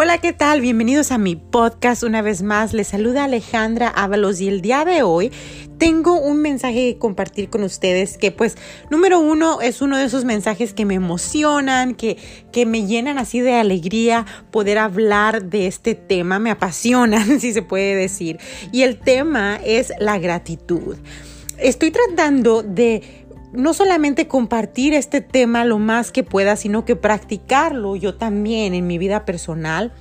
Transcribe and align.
Hola, 0.00 0.18
¿qué 0.18 0.32
tal? 0.32 0.60
Bienvenidos 0.60 1.10
a 1.10 1.18
mi 1.18 1.34
podcast 1.34 2.04
una 2.04 2.22
vez 2.22 2.42
más. 2.42 2.72
Les 2.72 2.86
saluda 2.86 3.24
Alejandra 3.24 3.88
Ábalos 3.88 4.40
y 4.40 4.46
el 4.46 4.60
día 4.60 4.84
de 4.84 5.02
hoy 5.02 5.32
tengo 5.76 6.20
un 6.20 6.40
mensaje 6.40 6.92
que 6.92 6.98
compartir 7.00 7.50
con 7.50 7.64
ustedes 7.64 8.16
que 8.16 8.30
pues 8.30 8.56
número 8.90 9.18
uno 9.18 9.60
es 9.60 9.82
uno 9.82 9.98
de 9.98 10.04
esos 10.04 10.24
mensajes 10.24 10.72
que 10.72 10.84
me 10.84 10.94
emocionan, 10.94 11.96
que, 11.96 12.16
que 12.52 12.64
me 12.64 12.86
llenan 12.86 13.18
así 13.18 13.40
de 13.40 13.54
alegría 13.54 14.24
poder 14.52 14.78
hablar 14.78 15.46
de 15.46 15.66
este 15.66 15.96
tema, 15.96 16.38
me 16.38 16.52
apasionan 16.52 17.40
si 17.40 17.52
se 17.52 17.62
puede 17.62 17.96
decir. 17.96 18.38
Y 18.70 18.82
el 18.82 19.00
tema 19.00 19.58
es 19.64 19.92
la 19.98 20.20
gratitud. 20.20 20.96
Estoy 21.58 21.90
tratando 21.90 22.62
de 22.62 23.26
no 23.52 23.74
solamente 23.74 24.28
compartir 24.28 24.94
este 24.94 25.20
tema 25.20 25.64
lo 25.64 25.78
más 25.78 26.12
que 26.12 26.22
pueda, 26.22 26.56
sino 26.56 26.84
que 26.84 26.96
practicarlo 26.96 27.96
yo 27.96 28.16
también 28.16 28.74
en 28.74 28.86
mi 28.86 28.98
vida 28.98 29.24
personal. 29.24 29.92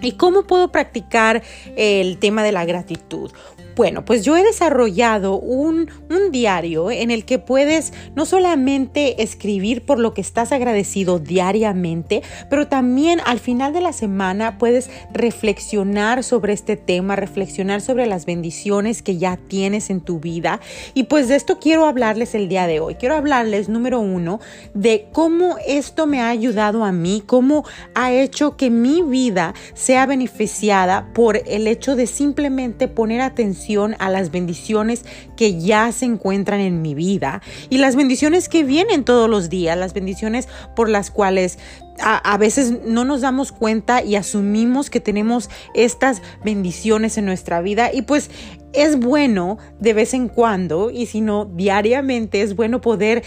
¿Y 0.00 0.12
cómo 0.12 0.42
puedo 0.42 0.72
practicar 0.72 1.42
el 1.76 2.18
tema 2.18 2.42
de 2.42 2.52
la 2.52 2.64
gratitud? 2.64 3.30
Bueno, 3.74 4.04
pues 4.04 4.22
yo 4.22 4.36
he 4.36 4.42
desarrollado 4.42 5.38
un, 5.38 5.88
diario 6.30 6.90
en 6.90 7.10
el 7.10 7.24
que 7.24 7.38
puedes 7.38 7.92
no 8.14 8.26
solamente 8.26 9.22
escribir 9.22 9.84
por 9.84 9.98
lo 9.98 10.14
que 10.14 10.20
estás 10.20 10.52
agradecido 10.52 11.18
diariamente, 11.18 12.22
pero 12.48 12.68
también 12.68 13.20
al 13.24 13.38
final 13.38 13.72
de 13.72 13.80
la 13.80 13.92
semana 13.92 14.58
puedes 14.58 14.90
reflexionar 15.12 16.22
sobre 16.22 16.52
este 16.52 16.76
tema, 16.76 17.16
reflexionar 17.16 17.80
sobre 17.80 18.06
las 18.06 18.24
bendiciones 18.26 19.02
que 19.02 19.18
ya 19.18 19.36
tienes 19.36 19.90
en 19.90 20.00
tu 20.00 20.20
vida. 20.20 20.60
Y 20.94 21.04
pues 21.04 21.28
de 21.28 21.36
esto 21.36 21.58
quiero 21.58 21.86
hablarles 21.86 22.34
el 22.34 22.48
día 22.48 22.66
de 22.66 22.80
hoy. 22.80 22.94
Quiero 22.94 23.16
hablarles, 23.16 23.68
número 23.68 24.00
uno, 24.00 24.40
de 24.74 25.08
cómo 25.12 25.56
esto 25.66 26.06
me 26.06 26.20
ha 26.20 26.28
ayudado 26.28 26.84
a 26.84 26.92
mí, 26.92 27.22
cómo 27.24 27.64
ha 27.94 28.12
hecho 28.12 28.56
que 28.56 28.70
mi 28.70 29.02
vida 29.02 29.54
sea 29.74 30.06
beneficiada 30.06 31.08
por 31.14 31.42
el 31.46 31.66
hecho 31.66 31.96
de 31.96 32.06
simplemente 32.06 32.88
poner 32.88 33.20
atención 33.20 33.61
a 33.98 34.10
las 34.10 34.30
bendiciones 34.30 35.04
que 35.36 35.60
ya 35.60 35.92
se 35.92 36.04
encuentran 36.04 36.60
en 36.60 36.82
mi 36.82 36.94
vida 36.94 37.42
y 37.70 37.78
las 37.78 37.96
bendiciones 37.96 38.48
que 38.48 38.64
vienen 38.64 39.04
todos 39.04 39.30
los 39.30 39.48
días, 39.48 39.78
las 39.78 39.94
bendiciones 39.94 40.48
por 40.74 40.88
las 40.88 41.10
cuales 41.10 41.58
a, 42.00 42.36
veces 42.38 42.84
no 42.84 43.04
nos 43.04 43.20
damos 43.20 43.52
cuenta 43.52 44.02
y 44.02 44.16
asumimos 44.16 44.90
que 44.90 45.00
tenemos 45.00 45.50
estas 45.74 46.22
bendiciones 46.44 47.18
en 47.18 47.26
nuestra 47.26 47.60
vida. 47.60 47.92
Y 47.92 48.02
pues 48.02 48.30
es 48.72 48.98
bueno 48.98 49.58
de 49.78 49.92
vez 49.92 50.14
en 50.14 50.28
cuando 50.28 50.90
y 50.90 51.06
si 51.06 51.20
no 51.20 51.44
diariamente 51.44 52.42
es 52.42 52.56
bueno 52.56 52.80
poder 52.80 53.22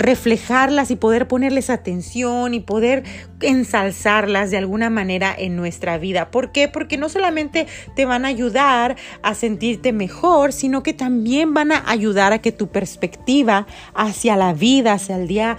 reflejarlas 0.00 0.90
y 0.90 0.96
poder 0.96 1.28
ponerles 1.28 1.70
atención 1.70 2.54
y 2.54 2.60
poder 2.60 3.04
ensalzarlas 3.40 4.50
de 4.50 4.56
alguna 4.56 4.90
manera 4.90 5.34
en 5.36 5.56
nuestra 5.56 5.98
vida. 5.98 6.30
¿Por 6.30 6.52
qué? 6.52 6.68
Porque 6.68 6.96
no 6.96 7.08
solamente 7.08 7.66
te 7.94 8.06
van 8.06 8.24
a 8.24 8.28
ayudar 8.28 8.96
a 9.22 9.34
sentirte 9.34 9.92
mejor, 9.92 10.52
sino 10.52 10.82
que 10.82 10.94
también 10.94 11.54
van 11.54 11.70
a 11.70 11.84
ayudar 11.86 12.32
a 12.32 12.40
que 12.40 12.50
tu 12.50 12.68
perspectiva 12.68 13.66
hacia 13.94 14.36
la 14.36 14.54
vida, 14.54 14.94
hacia 14.94 15.16
el 15.16 15.28
día, 15.28 15.58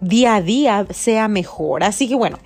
día 0.00 0.34
a 0.34 0.42
día 0.42 0.86
sea 0.90 1.28
mejor. 1.28 1.84
Así 1.84 2.08
que 2.08 2.16
bueno, 2.16 2.38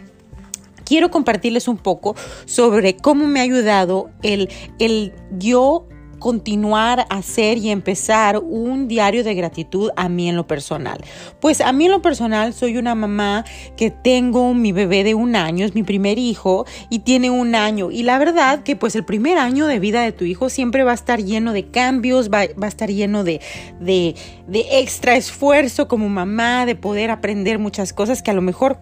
quiero 0.85 1.11
compartirles 1.11 1.67
un 1.67 1.79
poco 1.79 2.15
sobre 2.45 2.97
cómo 2.97 3.27
me 3.27 3.41
ha 3.41 3.45
ayudado 3.45 4.11
el, 4.23 4.51
el 4.79 5.15
yo 5.39 5.89
continuar 6.25 7.01
a 7.01 7.17
hacer 7.19 7.59
y 7.59 7.69
empezar 7.69 8.39
un 8.39 8.89
diario 8.89 9.23
de 9.25 9.35
gratitud 9.35 9.91
a 9.95 10.09
mí 10.09 10.27
en 10.31 10.37
lo 10.37 10.47
personal? 10.47 11.05
Pues 11.39 11.61
a 11.61 11.71
mí 11.75 11.85
en 11.85 11.91
lo 11.91 12.01
personal 12.01 12.55
soy 12.55 12.79
una 12.79 12.95
mamá 12.95 13.45
que 13.77 13.91
tengo 13.91 14.55
mi 14.55 14.73
bebé 14.73 15.05
de 15.05 15.15
un 15.15 15.37
año, 15.37 15.67
es 15.67 15.75
mi 15.75 15.83
primer 15.83 16.19
hijo 16.19 16.65
y 16.89 17.01
tiene 17.01 17.29
un 17.29 17.55
año. 17.55 17.91
Y 17.91 18.05
la 18.05 18.17
verdad 18.17 18.63
que 18.63 18.75
pues 18.75 18.97
el 18.97 19.05
primer 19.05 19.37
año 19.37 19.67
de 19.67 19.79
vida 19.79 20.01
de 20.01 20.13
tu 20.13 20.25
hijo 20.25 20.49
siempre 20.49 20.83
va 20.83 20.93
a 20.93 20.95
estar 20.95 21.23
lleno 21.23 21.53
de 21.53 21.67
cambios, 21.67 22.31
va, 22.31 22.39
a 22.39 22.67
estar 22.69 22.89
lleno 22.89 23.23
de, 23.23 23.43
de, 23.79 24.15
de 24.49 24.81
extra 24.81 25.17
esfuerzo 25.17 25.89
como 25.89 26.09
mamá, 26.09 26.65
de 26.65 26.75
poder 26.75 27.11
aprender 27.11 27.59
muchas 27.59 27.93
cosas 27.93 28.23
que 28.23 28.31
a 28.31 28.35
lo 28.35 28.41
mejor 28.41 28.79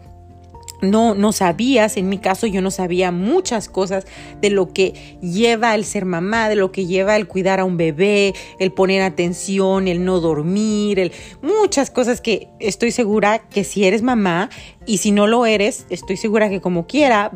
no, 0.82 1.14
no 1.14 1.32
sabías, 1.32 1.96
en 1.96 2.08
mi 2.08 2.18
caso 2.18 2.46
yo 2.46 2.60
no 2.60 2.70
sabía 2.70 3.10
muchas 3.12 3.68
cosas 3.68 4.04
de 4.40 4.50
lo 4.50 4.68
que 4.68 5.18
lleva 5.22 5.74
el 5.74 5.84
ser 5.84 6.04
mamá, 6.04 6.48
de 6.48 6.56
lo 6.56 6.72
que 6.72 6.86
lleva 6.86 7.16
el 7.16 7.26
cuidar 7.26 7.60
a 7.60 7.64
un 7.64 7.76
bebé, 7.76 8.34
el 8.58 8.72
poner 8.72 9.02
atención, 9.02 9.88
el 9.88 10.04
no 10.04 10.20
dormir, 10.20 10.98
el, 10.98 11.12
muchas 11.40 11.90
cosas 11.90 12.20
que 12.20 12.48
estoy 12.58 12.90
segura 12.90 13.38
que 13.38 13.64
si 13.64 13.84
eres 13.84 14.02
mamá 14.02 14.50
y 14.84 14.98
si 14.98 15.12
no 15.12 15.26
lo 15.26 15.46
eres, 15.46 15.86
estoy 15.88 16.16
segura 16.16 16.50
que 16.50 16.60
como 16.60 16.86
quiera 16.86 17.30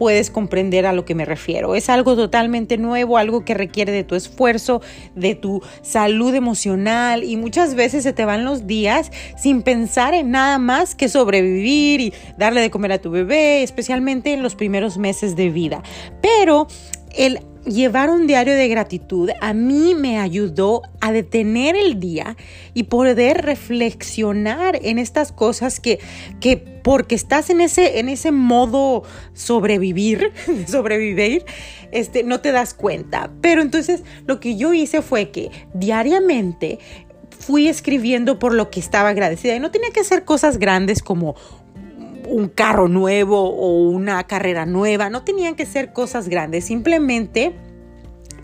puedes 0.00 0.30
comprender 0.30 0.86
a 0.86 0.94
lo 0.94 1.04
que 1.04 1.14
me 1.14 1.26
refiero. 1.26 1.74
Es 1.74 1.90
algo 1.90 2.16
totalmente 2.16 2.78
nuevo, 2.78 3.18
algo 3.18 3.44
que 3.44 3.52
requiere 3.52 3.92
de 3.92 4.02
tu 4.02 4.14
esfuerzo, 4.14 4.80
de 5.14 5.34
tu 5.34 5.60
salud 5.82 6.34
emocional 6.34 7.22
y 7.22 7.36
muchas 7.36 7.74
veces 7.74 8.04
se 8.04 8.14
te 8.14 8.24
van 8.24 8.46
los 8.46 8.66
días 8.66 9.12
sin 9.36 9.60
pensar 9.60 10.14
en 10.14 10.30
nada 10.30 10.56
más 10.56 10.94
que 10.94 11.10
sobrevivir 11.10 12.00
y 12.00 12.14
darle 12.38 12.62
de 12.62 12.70
comer 12.70 12.92
a 12.92 12.98
tu 13.02 13.10
bebé, 13.10 13.62
especialmente 13.62 14.32
en 14.32 14.42
los 14.42 14.54
primeros 14.54 14.96
meses 14.96 15.36
de 15.36 15.50
vida. 15.50 15.82
Pero 16.22 16.66
el 17.14 17.40
llevar 17.64 18.10
un 18.10 18.26
diario 18.26 18.54
de 18.54 18.68
gratitud 18.68 19.30
a 19.40 19.52
mí 19.52 19.94
me 19.94 20.18
ayudó 20.18 20.82
a 21.00 21.12
detener 21.12 21.76
el 21.76 22.00
día 22.00 22.36
y 22.74 22.84
poder 22.84 23.42
reflexionar 23.42 24.78
en 24.82 24.98
estas 24.98 25.32
cosas 25.32 25.80
que, 25.80 25.98
que 26.40 26.56
porque 26.56 27.14
estás 27.14 27.50
en 27.50 27.60
ese, 27.60 27.98
en 27.98 28.08
ese 28.08 28.32
modo 28.32 29.02
sobrevivir, 29.34 30.32
sobrevivir, 30.66 31.44
este, 31.92 32.22
no 32.22 32.40
te 32.40 32.52
das 32.52 32.74
cuenta. 32.74 33.30
Pero 33.40 33.62
entonces 33.62 34.02
lo 34.26 34.40
que 34.40 34.56
yo 34.56 34.72
hice 34.72 35.02
fue 35.02 35.30
que 35.30 35.50
diariamente 35.74 36.78
fui 37.38 37.68
escribiendo 37.68 38.38
por 38.38 38.54
lo 38.54 38.70
que 38.70 38.80
estaba 38.80 39.08
agradecida 39.08 39.54
y 39.54 39.60
no 39.60 39.70
tenía 39.70 39.90
que 39.90 40.00
hacer 40.00 40.24
cosas 40.24 40.58
grandes 40.58 41.02
como 41.02 41.34
un 42.30 42.48
carro 42.48 42.88
nuevo 42.88 43.50
o 43.50 43.88
una 43.90 44.24
carrera 44.24 44.66
nueva, 44.66 45.10
no 45.10 45.22
tenían 45.22 45.54
que 45.54 45.66
ser 45.66 45.92
cosas 45.92 46.28
grandes, 46.28 46.64
simplemente 46.64 47.52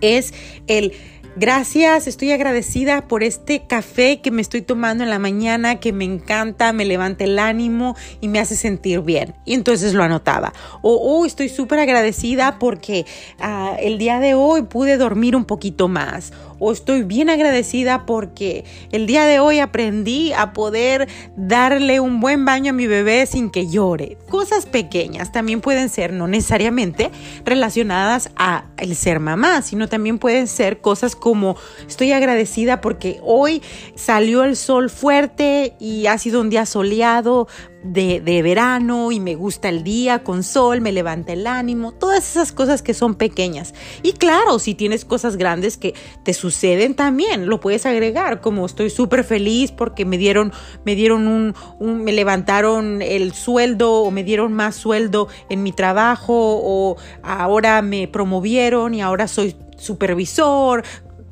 es 0.01 0.35
el 0.67 0.93
Gracias, 1.39 2.07
estoy 2.07 2.31
agradecida 2.33 3.07
por 3.09 3.23
este 3.23 3.67
café 3.67 4.23
que 4.23 4.31
me 4.31 4.41
estoy 4.41 4.63
tomando 4.63 5.05
en 5.05 5.11
la 5.11 5.19
mañana, 5.19 5.81
que 5.81 5.93
me 5.93 6.07
encanta, 6.07 6.73
me 6.73 6.87
levanta 6.87 7.25
el 7.25 7.39
ánimo 7.39 7.95
y 8.23 8.29
me 8.29 8.39
hace 8.39 8.57
sentir 8.57 9.03
bien. 9.03 9.35
Y 9.45 9.53
entonces 9.53 9.93
lo 9.93 10.03
anotaba. 10.03 10.55
O 10.81 10.95
oh, 10.95 11.27
estoy 11.27 11.51
súper 11.51 11.79
agradecida 11.81 12.59
porque 12.59 13.05
ah, 13.39 13.77
el 13.79 13.99
día 13.99 14.19
de 14.19 14.33
hoy 14.33 14.63
pude 14.63 14.97
dormir 14.97 15.37
un 15.37 15.45
poquito 15.45 15.89
más 15.89 16.33
o 16.59 16.73
estoy 16.73 17.03
bien 17.03 17.31
agradecida 17.31 18.07
porque 18.07 18.65
el 18.93 19.07
día 19.07 19.27
de 19.27 19.41
hoy 19.41 19.59
aprendí 19.59 20.33
a 20.33 20.53
poder 20.53 21.09
darle 21.37 22.01
un 22.01 22.21
buen 22.21 22.45
baño 22.45 22.71
a 22.71 22.73
mi 22.73 22.87
bebé 22.87 23.27
sin 23.27 23.51
que 23.51 23.69
llore. 23.69 24.17
Cosas 24.29 24.67
pequeñas 24.67 25.33
también 25.33 25.61
pueden 25.61 25.89
ser 25.89 26.13
no 26.13 26.29
necesariamente 26.29 27.11
relacionadas 27.45 28.31
a 28.37 28.65
el 28.79 28.97
ser 28.97 29.21
mamá, 29.21 29.63
sino 29.63 29.89
también 29.89 30.19
pueden 30.19 30.47
ser 30.47 30.81
cosas 30.81 31.17
como 31.17 31.57
estoy 31.89 32.13
agradecida 32.13 32.81
porque 32.81 33.21
hoy 33.23 33.63
salió 33.95 34.45
el 34.45 34.57
sol 34.57 34.91
fuerte 34.91 35.75
y 35.79 36.07
ha 36.07 36.19
sido 36.19 36.41
un 36.41 36.51
día 36.51 36.67
soleado, 36.67 37.49
de, 37.93 38.43
verano 38.43 39.13
y 39.13 39.21
me 39.21 39.35
gusta 39.35 39.69
el 39.69 39.83
día 39.85 40.23
con 40.23 40.43
sol, 40.43 40.81
me 40.81 40.93
levanta 40.93 41.33
el 41.33 41.47
ánimo, 41.47 41.93
todas 41.93 42.29
esas 42.31 42.53
cosas 42.53 42.83
que 42.83 42.95
son 42.95 43.15
pequeñas. 43.15 43.75
Y 44.03 44.13
claro, 44.13 44.59
si 44.59 44.75
tienes 44.75 45.05
cosas 45.05 45.37
grandes 45.37 45.77
que 45.77 45.95
te 46.23 46.35
suceden 46.35 46.95
también, 46.95 47.47
lo 47.47 47.61
puedes 47.61 47.87
agregar, 47.87 48.41
como 48.41 48.67
estoy 48.67 48.91
súper 48.91 49.25
feliz 49.25 49.73
porque 49.73 50.05
me 50.05 50.19
dieron, 50.19 50.53
me 50.85 50.95
dieron 50.95 51.27
un, 51.27 51.55
un, 51.79 52.05
me 52.05 52.13
levantaron 52.13 53.03
el 53.03 53.33
sueldo 53.33 54.03
o 54.03 54.11
me 54.11 54.25
dieron 54.25 54.53
más 54.53 54.77
sueldo 54.77 55.29
en 55.49 55.63
mi 55.63 55.73
trabajo 55.73 56.35
o 56.35 56.97
ahora 57.23 57.83
me 57.83 58.09
promovieron 58.09 58.95
y 58.95 59.01
ahora 59.01 59.29
soy 59.29 59.57
supervisor, 59.79 60.83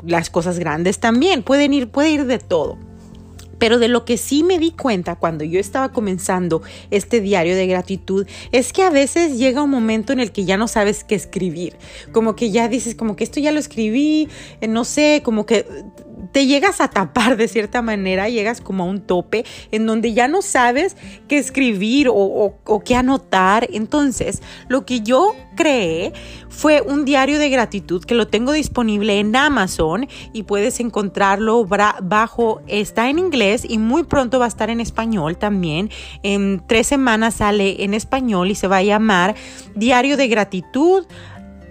las 0.07 0.31
cosas 0.31 0.59
grandes 0.59 0.99
también, 1.01 1.43
pueden 1.43 1.73
ir, 1.73 1.89
puede 1.89 2.11
ir 2.11 2.27
de 2.27 2.39
todo. 2.39 2.79
Pero 3.59 3.79
de 3.79 3.89
lo 3.89 4.05
que 4.05 4.17
sí 4.17 4.43
me 4.43 4.59
di 4.59 4.71
cuenta 4.71 5.17
cuando 5.17 5.45
yo 5.45 5.61
estaba 5.61 5.91
comenzando 5.93 6.63
este 6.91 7.21
diario 7.21 7.57
de 7.57 7.67
gratitud 7.67 8.27
es 8.53 8.73
que 8.73 8.83
a 8.83 8.91
veces 8.91 9.39
llega 9.39 9.63
un 9.63 9.71
momento 9.71 10.13
en 10.13 10.21
el 10.21 10.33
que 10.33 10.45
ya 10.45 10.57
no 10.57 10.69
sabes 10.69 11.05
qué 11.05 11.15
escribir. 11.15 11.77
Como 12.13 12.37
que 12.37 12.51
ya 12.51 12.69
dices, 12.69 12.95
como 12.95 13.17
que 13.17 13.25
esto 13.25 13.41
ya 13.41 13.53
lo 13.53 13.61
escribí, 13.61 14.29
eh, 14.61 14.69
no 14.69 14.85
sé, 14.85 15.23
como 15.25 15.47
que 15.47 15.67
te 16.35 16.49
llegas 16.49 16.81
a 16.81 16.89
tapar 16.89 17.37
de 17.37 17.47
cierta 17.47 17.81
manera, 17.81 18.29
llegas 18.29 18.61
como 18.61 18.83
a 18.83 18.87
un 18.87 19.01
tope 19.01 19.45
en 19.71 19.87
donde 19.87 20.15
ya 20.15 20.27
no 20.27 20.43
sabes 20.43 20.97
qué 21.29 21.39
escribir 21.39 22.09
o, 22.11 22.83
qué 22.85 22.97
anotar. 22.97 23.69
Entonces, 23.73 24.43
lo 24.67 24.85
que 24.85 25.01
yo 25.01 25.37
creé 25.55 26.13
fue 26.49 26.81
un 26.81 27.05
diario 27.05 27.39
de 27.39 27.51
gratitud 27.51 28.05
que 28.05 28.17
lo 28.17 28.27
tengo 28.27 28.51
disponible 28.51 29.21
en 29.21 29.37
Amazon 29.37 30.09
y 30.33 30.43
puedes 30.43 30.81
encontrarlo 30.81 31.69
bajo, 32.03 32.63
está 32.67 33.09
en 33.09 33.21
inglés 33.21 33.65
y 33.67 33.79
muy 33.79 34.03
pronto 34.03 34.41
va 34.41 34.47
a 34.47 34.49
estar 34.49 34.71
en 34.71 34.81
español 34.81 35.37
también. 35.37 35.89
En 36.25 36.65
tres 36.67 36.89
semanas 36.89 37.35
sale 37.35 37.85
en 37.85 37.95
español 37.95 38.51
y 38.51 38.57
se 38.57 38.67
va 38.67 38.79
a 38.79 38.83
llamar 38.83 39.37
Diario 39.77 40.17
de 40.17 40.27
Gratitud 40.27 41.07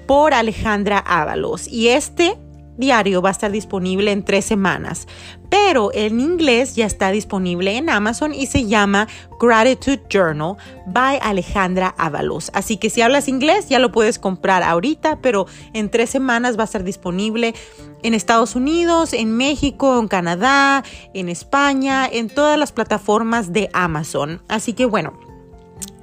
por 0.08 0.34
Alejandra 0.34 1.00
Ábalos. 1.00 1.68
Y 1.68 1.90
este 1.90 2.38
diario 2.78 3.22
va 3.22 3.30
a 3.30 3.32
estar 3.32 3.52
disponible 3.52 4.12
en 4.12 4.24
tres 4.24 4.46
semanas, 4.46 5.08
pero 5.50 5.92
en 5.94 6.20
inglés 6.20 6.76
ya 6.76 6.86
está 6.86 7.12
disponible 7.12 7.78
en 7.78 7.90
Amazon 7.90 8.34
y 8.34 8.48
se 8.48 8.66
llama 8.66 9.08
Gratitude 9.40 10.04
Journal 10.10 10.56
by 10.88 11.20
Alejandra 11.22 11.94
Ábalos. 11.98 12.50
Así 12.54 12.78
que 12.78 12.90
si 12.90 13.02
hablas 13.02 13.28
inglés 13.28 13.70
ya 13.70 13.80
lo 13.80 13.92
puedes 13.92 14.20
comprar 14.20 14.64
ahorita, 14.64 15.20
pero 15.22 15.46
en 15.74 15.90
tres 15.90 16.10
semanas 16.10 16.58
va 16.58 16.64
a 16.64 16.66
estar 16.66 16.84
disponible 16.84 17.54
en 18.02 18.14
Estados 18.14 18.56
Unidos, 18.56 19.14
en 19.14 19.36
México, 19.38 20.00
en 20.00 20.08
Canadá, 20.08 20.84
en 21.14 21.30
España, 21.30 22.08
en 22.12 22.30
todas 22.30 22.58
las 22.58 22.72
plataformas 22.72 23.54
de 23.54 23.70
Amazon. 23.74 24.42
Así 24.48 24.74
que 24.74 24.86
bueno, 24.86 25.14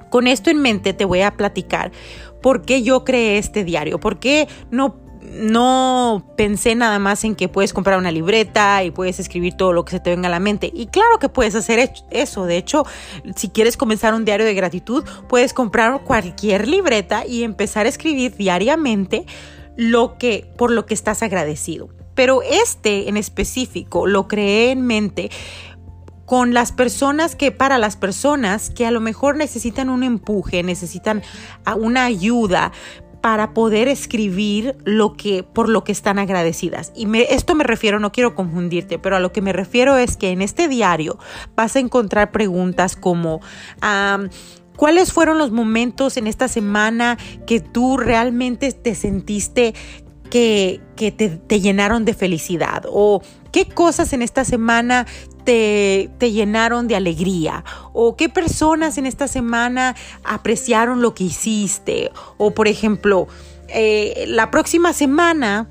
con 0.09 0.27
esto 0.27 0.49
en 0.49 0.61
mente 0.61 0.93
te 0.93 1.05
voy 1.05 1.21
a 1.21 1.35
platicar 1.37 1.91
por 2.41 2.63
qué 2.63 2.83
yo 2.83 3.03
creé 3.05 3.37
este 3.37 3.63
diario, 3.63 3.99
por 3.99 4.19
qué 4.19 4.47
no 4.71 5.00
no 5.31 6.25
pensé 6.35 6.75
nada 6.75 6.99
más 6.99 7.23
en 7.23 7.35
que 7.35 7.47
puedes 7.47 7.73
comprar 7.73 7.97
una 7.97 8.11
libreta 8.11 8.83
y 8.83 8.91
puedes 8.91 9.19
escribir 9.19 9.55
todo 9.55 9.73
lo 9.73 9.85
que 9.85 9.91
se 9.91 9.99
te 9.99 10.09
venga 10.09 10.27
a 10.27 10.31
la 10.31 10.39
mente. 10.39 10.71
Y 10.73 10.87
claro 10.87 11.19
que 11.19 11.29
puedes 11.29 11.55
hacer 11.55 11.91
eso. 12.11 12.45
De 12.45 12.57
hecho, 12.57 12.85
si 13.35 13.49
quieres 13.49 13.77
comenzar 13.77 14.13
un 14.13 14.25
diario 14.25 14.45
de 14.45 14.53
gratitud, 14.53 15.03
puedes 15.27 15.53
comprar 15.53 16.01
cualquier 16.03 16.67
libreta 16.67 17.25
y 17.25 17.43
empezar 17.43 17.85
a 17.85 17.89
escribir 17.89 18.35
diariamente 18.35 19.25
lo 19.75 20.17
que 20.17 20.51
por 20.57 20.71
lo 20.71 20.85
que 20.85 20.93
estás 20.93 21.23
agradecido. 21.23 21.89
Pero 22.13 22.41
este 22.41 23.09
en 23.09 23.17
específico 23.17 24.05
lo 24.05 24.27
creé 24.27 24.71
en 24.71 24.81
mente 24.81 25.29
con 26.31 26.53
las 26.53 26.71
personas 26.71 27.35
que, 27.35 27.51
para 27.51 27.77
las 27.77 27.97
personas 27.97 28.69
que 28.69 28.85
a 28.85 28.91
lo 28.91 29.01
mejor 29.01 29.35
necesitan 29.35 29.89
un 29.89 30.01
empuje, 30.01 30.63
necesitan 30.63 31.23
una 31.75 32.05
ayuda, 32.05 32.71
para 33.21 33.53
poder 33.53 33.87
escribir 33.87 34.75
lo 34.83 35.13
que 35.13 35.43
por 35.43 35.69
lo 35.69 35.83
que 35.83 35.91
están 35.91 36.19
agradecidas. 36.19 36.91
Y 36.95 37.05
me, 37.05 37.21
esto 37.29 37.55
me 37.55 37.63
refiero, 37.63 37.99
no 37.99 38.11
quiero 38.11 38.35
confundirte, 38.35 38.99
pero 38.99 39.15
a 39.15 39.19
lo 39.19 39.31
que 39.31 39.41
me 39.41 39.53
refiero 39.53 39.97
es 39.97 40.17
que 40.17 40.31
en 40.31 40.41
este 40.41 40.67
diario 40.67 41.17
vas 41.55 41.75
a 41.75 41.79
encontrar 41.79 42.31
preguntas 42.31 42.95
como 42.95 43.41
¿Cuáles 44.81 45.13
fueron 45.13 45.37
los 45.37 45.51
momentos 45.51 46.17
en 46.17 46.25
esta 46.25 46.47
semana 46.47 47.17
que 47.45 47.59
tú 47.59 47.97
realmente 47.97 48.71
te 48.71 48.95
sentiste 48.95 49.75
que, 50.31 50.81
te, 50.95 51.11
te, 51.11 51.61
llenaron 51.61 52.05
de 52.05 52.15
felicidad? 52.15 52.85
¿O 52.89 53.21
qué 53.51 53.67
cosas 53.67 54.13
en 54.13 54.23
esta 54.23 54.43
semana 54.43 55.05
te, 55.43 56.09
llenaron 56.19 56.87
de 56.87 56.95
alegría? 56.95 57.63
¿O 57.93 58.15
qué 58.15 58.29
personas 58.29 58.97
en 58.97 59.05
esta 59.05 59.27
semana 59.27 59.95
apreciaron 60.23 61.01
lo 61.01 61.13
que 61.13 61.25
hiciste? 61.25 62.09
O 62.37 62.51
por 62.51 62.67
ejemplo, 62.67 63.27
eh, 63.67 64.25
la 64.27 64.49
próxima 64.49 64.93
semana 64.93 65.69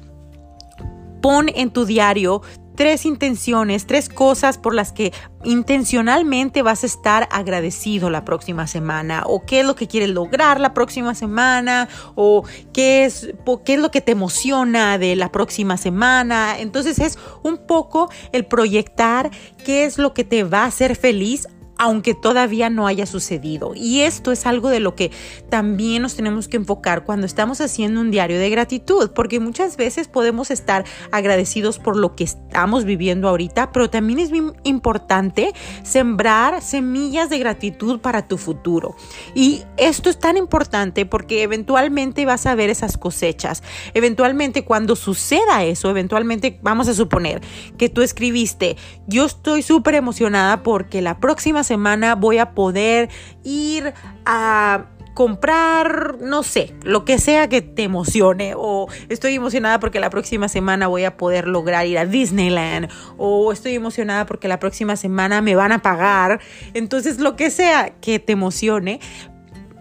pon 1.21 1.51
en 1.55 1.71
tu 1.71 1.85
diario 1.85 2.43
tres 2.81 3.05
intenciones, 3.05 3.85
tres 3.85 4.09
cosas 4.09 4.57
por 4.57 4.75
las 4.75 4.91
que 4.91 5.13
intencionalmente 5.45 6.63
vas 6.63 6.83
a 6.83 6.87
estar 6.87 7.29
agradecido 7.31 8.09
la 8.09 8.25
próxima 8.25 8.67
semana 8.67 9.23
o 9.27 9.45
qué 9.45 9.61
es 9.61 9.67
lo 9.67 9.75
que 9.75 9.87
quieres 9.87 10.09
lograr 10.09 10.59
la 10.59 10.73
próxima 10.73 11.15
semana 11.15 11.91
o 12.15 12.43
qué 12.73 13.05
es, 13.05 13.35
qué 13.67 13.75
es 13.75 13.81
lo 13.81 13.91
que 13.91 14.01
te 14.01 14.13
emociona 14.13 14.97
de 14.97 15.15
la 15.15 15.31
próxima 15.31 15.77
semana. 15.77 16.59
Entonces 16.59 16.99
es 17.01 17.19
un 17.43 17.59
poco 17.67 18.11
el 18.33 18.47
proyectar 18.47 19.31
qué 19.63 19.85
es 19.85 19.99
lo 19.99 20.15
que 20.15 20.25
te 20.25 20.43
va 20.43 20.63
a 20.63 20.69
hacer 20.69 20.97
feliz 20.97 21.49
aunque 21.81 22.13
todavía 22.15 22.69
no 22.69 22.87
haya 22.87 23.07
sucedido. 23.07 23.73
Y 23.75 24.01
esto 24.03 24.33
es 24.33 24.45
algo 24.45 24.69
de 24.69 24.81
lo 24.81 24.95
que 24.95 25.11
también 25.49 26.03
nos 26.03 26.15
tenemos 26.15 26.47
que 26.47 26.59
enfocar 26.59 27.05
cuando 27.05 27.25
estamos 27.25 27.63
haciendo 27.63 28.03
un 28.03 28.11
diario 28.11 28.39
de 28.39 28.51
gratitud, 28.51 29.13
porque 29.15 29.41
muchas 29.41 29.79
veces 29.79 30.07
podemos 30.07 30.51
estar 30.51 30.85
agradecidos 31.11 31.79
por 31.79 31.97
lo 31.97 32.15
que 32.15 32.25
estamos 32.25 32.85
viviendo 32.85 33.31
ahorita, 33.31 33.73
pero 33.73 33.89
también 33.89 34.19
es 34.19 34.31
importante 34.65 35.55
sembrar 35.83 36.61
semillas 36.61 37.31
de 37.31 37.39
gratitud 37.39 38.01
para 38.01 38.29
tu 38.29 38.37
futuro. 38.37 38.95
Y 39.35 39.63
esto 39.79 40.11
es 40.11 40.19
tan 40.19 40.37
importante 40.37 41.07
porque 41.07 41.43
eventualmente 41.43 42.27
vas 42.27 42.45
a 42.45 42.55
ver 42.55 42.69
esas 42.69 42.99
cosechas. 42.99 43.63
Eventualmente 43.95 44.67
cuando 44.67 44.97
suceda 44.97 45.65
eso, 45.65 45.89
eventualmente 45.89 46.59
vamos 46.61 46.89
a 46.89 46.95
suponer 46.95 47.41
que 47.79 47.89
tú 47.89 48.03
escribiste, 48.03 48.77
yo 49.07 49.25
estoy 49.25 49.63
súper 49.63 49.95
emocionada 49.95 50.63
porque 50.63 51.01
la 51.01 51.19
próxima 51.21 51.65
semana 51.71 52.17
voy 52.17 52.39
a 52.39 52.51
poder 52.51 53.09
ir 53.45 53.95
a 54.27 54.87
comprar, 55.15 56.17
no 56.21 56.43
sé, 56.43 56.75
lo 56.83 57.05
que 57.05 57.19
sea 57.19 57.49
que 57.49 57.63
te 57.63 57.85
emocione 57.85 58.55
o 58.57 58.89
estoy 59.09 59.35
emocionada 59.35 59.79
porque 59.79 60.01
la 60.01 60.11
próxima 60.11 60.49
semana 60.49 60.89
voy 60.89 61.05
a 61.05 61.17
poder 61.17 61.47
lograr 61.47 61.87
ir 61.87 61.99
a 61.99 62.07
Disneyland 62.07 62.89
o 63.19 63.53
estoy 63.53 63.75
emocionada 63.75 64.27
porque 64.27 64.49
la 64.49 64.59
próxima 64.59 64.97
semana 64.97 65.43
me 65.43 65.55
van 65.55 65.71
a 65.71 65.81
pagar. 65.81 66.41
Entonces, 66.75 67.21
lo 67.21 67.37
que 67.37 67.51
sea 67.51 67.91
que 68.01 68.19
te 68.19 68.33
emocione 68.33 68.99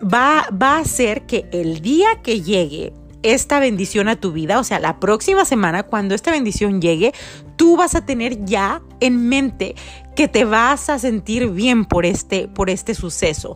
va, 0.01 0.47
va 0.51 0.75
a 0.75 0.79
hacer 0.81 1.25
que 1.25 1.47
el 1.51 1.81
día 1.81 2.21
que 2.21 2.41
llegue 2.41 2.93
esta 3.23 3.59
bendición 3.59 4.07
a 4.07 4.15
tu 4.15 4.31
vida, 4.31 4.59
o 4.59 4.63
sea, 4.63 4.79
la 4.79 4.99
próxima 4.99 5.45
semana 5.45 5.83
cuando 5.83 6.15
esta 6.15 6.31
bendición 6.31 6.81
llegue, 6.81 7.13
tú 7.55 7.75
vas 7.75 7.95
a 7.95 8.05
tener 8.05 8.45
ya 8.45 8.81
en 8.99 9.27
mente 9.27 9.75
que 10.19 10.27
te 10.27 10.43
vas 10.43 10.89
a 10.89 10.99
sentir 10.99 11.47
bien 11.47 11.85
por 11.85 12.05
este, 12.05 12.49
por 12.49 12.69
este 12.69 12.93
suceso. 12.93 13.55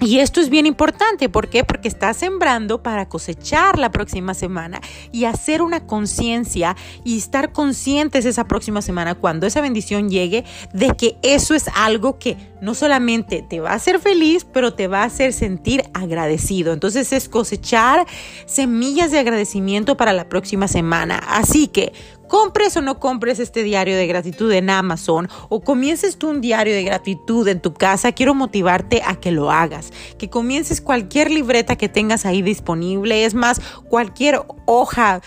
Y 0.00 0.18
esto 0.18 0.40
es 0.40 0.50
bien 0.50 0.66
importante, 0.66 1.28
¿por 1.28 1.48
qué? 1.48 1.62
Porque 1.62 1.86
estás 1.86 2.16
sembrando 2.16 2.82
para 2.82 3.08
cosechar 3.08 3.78
la 3.78 3.92
próxima 3.92 4.34
semana 4.34 4.80
y 5.12 5.26
hacer 5.26 5.62
una 5.62 5.86
conciencia 5.86 6.74
y 7.04 7.18
estar 7.18 7.52
conscientes 7.52 8.24
esa 8.24 8.48
próxima 8.48 8.82
semana 8.82 9.14
cuando 9.14 9.46
esa 9.46 9.60
bendición 9.60 10.10
llegue 10.10 10.44
de 10.72 10.88
que 10.96 11.18
eso 11.22 11.54
es 11.54 11.66
algo 11.76 12.18
que 12.18 12.36
no 12.60 12.74
solamente 12.74 13.46
te 13.48 13.60
va 13.60 13.70
a 13.70 13.74
hacer 13.74 14.00
feliz, 14.00 14.44
pero 14.44 14.74
te 14.74 14.88
va 14.88 15.02
a 15.02 15.04
hacer 15.04 15.32
sentir 15.32 15.84
agradecido. 15.94 16.72
Entonces 16.72 17.12
es 17.12 17.28
cosechar 17.28 18.08
semillas 18.44 19.12
de 19.12 19.20
agradecimiento 19.20 19.96
para 19.96 20.12
la 20.12 20.28
próxima 20.28 20.66
semana. 20.66 21.18
Así 21.28 21.68
que 21.68 21.92
compres 22.30 22.76
o 22.76 22.80
no 22.80 23.00
compres 23.00 23.40
este 23.40 23.64
diario 23.64 23.96
de 23.96 24.06
gratitud 24.06 24.50
en 24.52 24.70
Amazon 24.70 25.28
o 25.48 25.60
comiences 25.60 26.16
tú 26.16 26.30
un 26.30 26.40
diario 26.40 26.72
de 26.72 26.84
gratitud 26.84 27.46
en 27.48 27.60
tu 27.60 27.74
casa, 27.74 28.12
quiero 28.12 28.34
motivarte 28.34 29.02
a 29.04 29.16
que 29.16 29.32
lo 29.32 29.50
hagas, 29.50 29.92
que 30.16 30.30
comiences 30.30 30.80
cualquier 30.80 31.30
libreta 31.30 31.76
que 31.76 31.88
tengas 31.88 32.24
ahí 32.24 32.40
disponible, 32.40 33.24
es 33.24 33.34
más, 33.34 33.60
cualquier 33.88 34.40
hoja, 34.64 35.20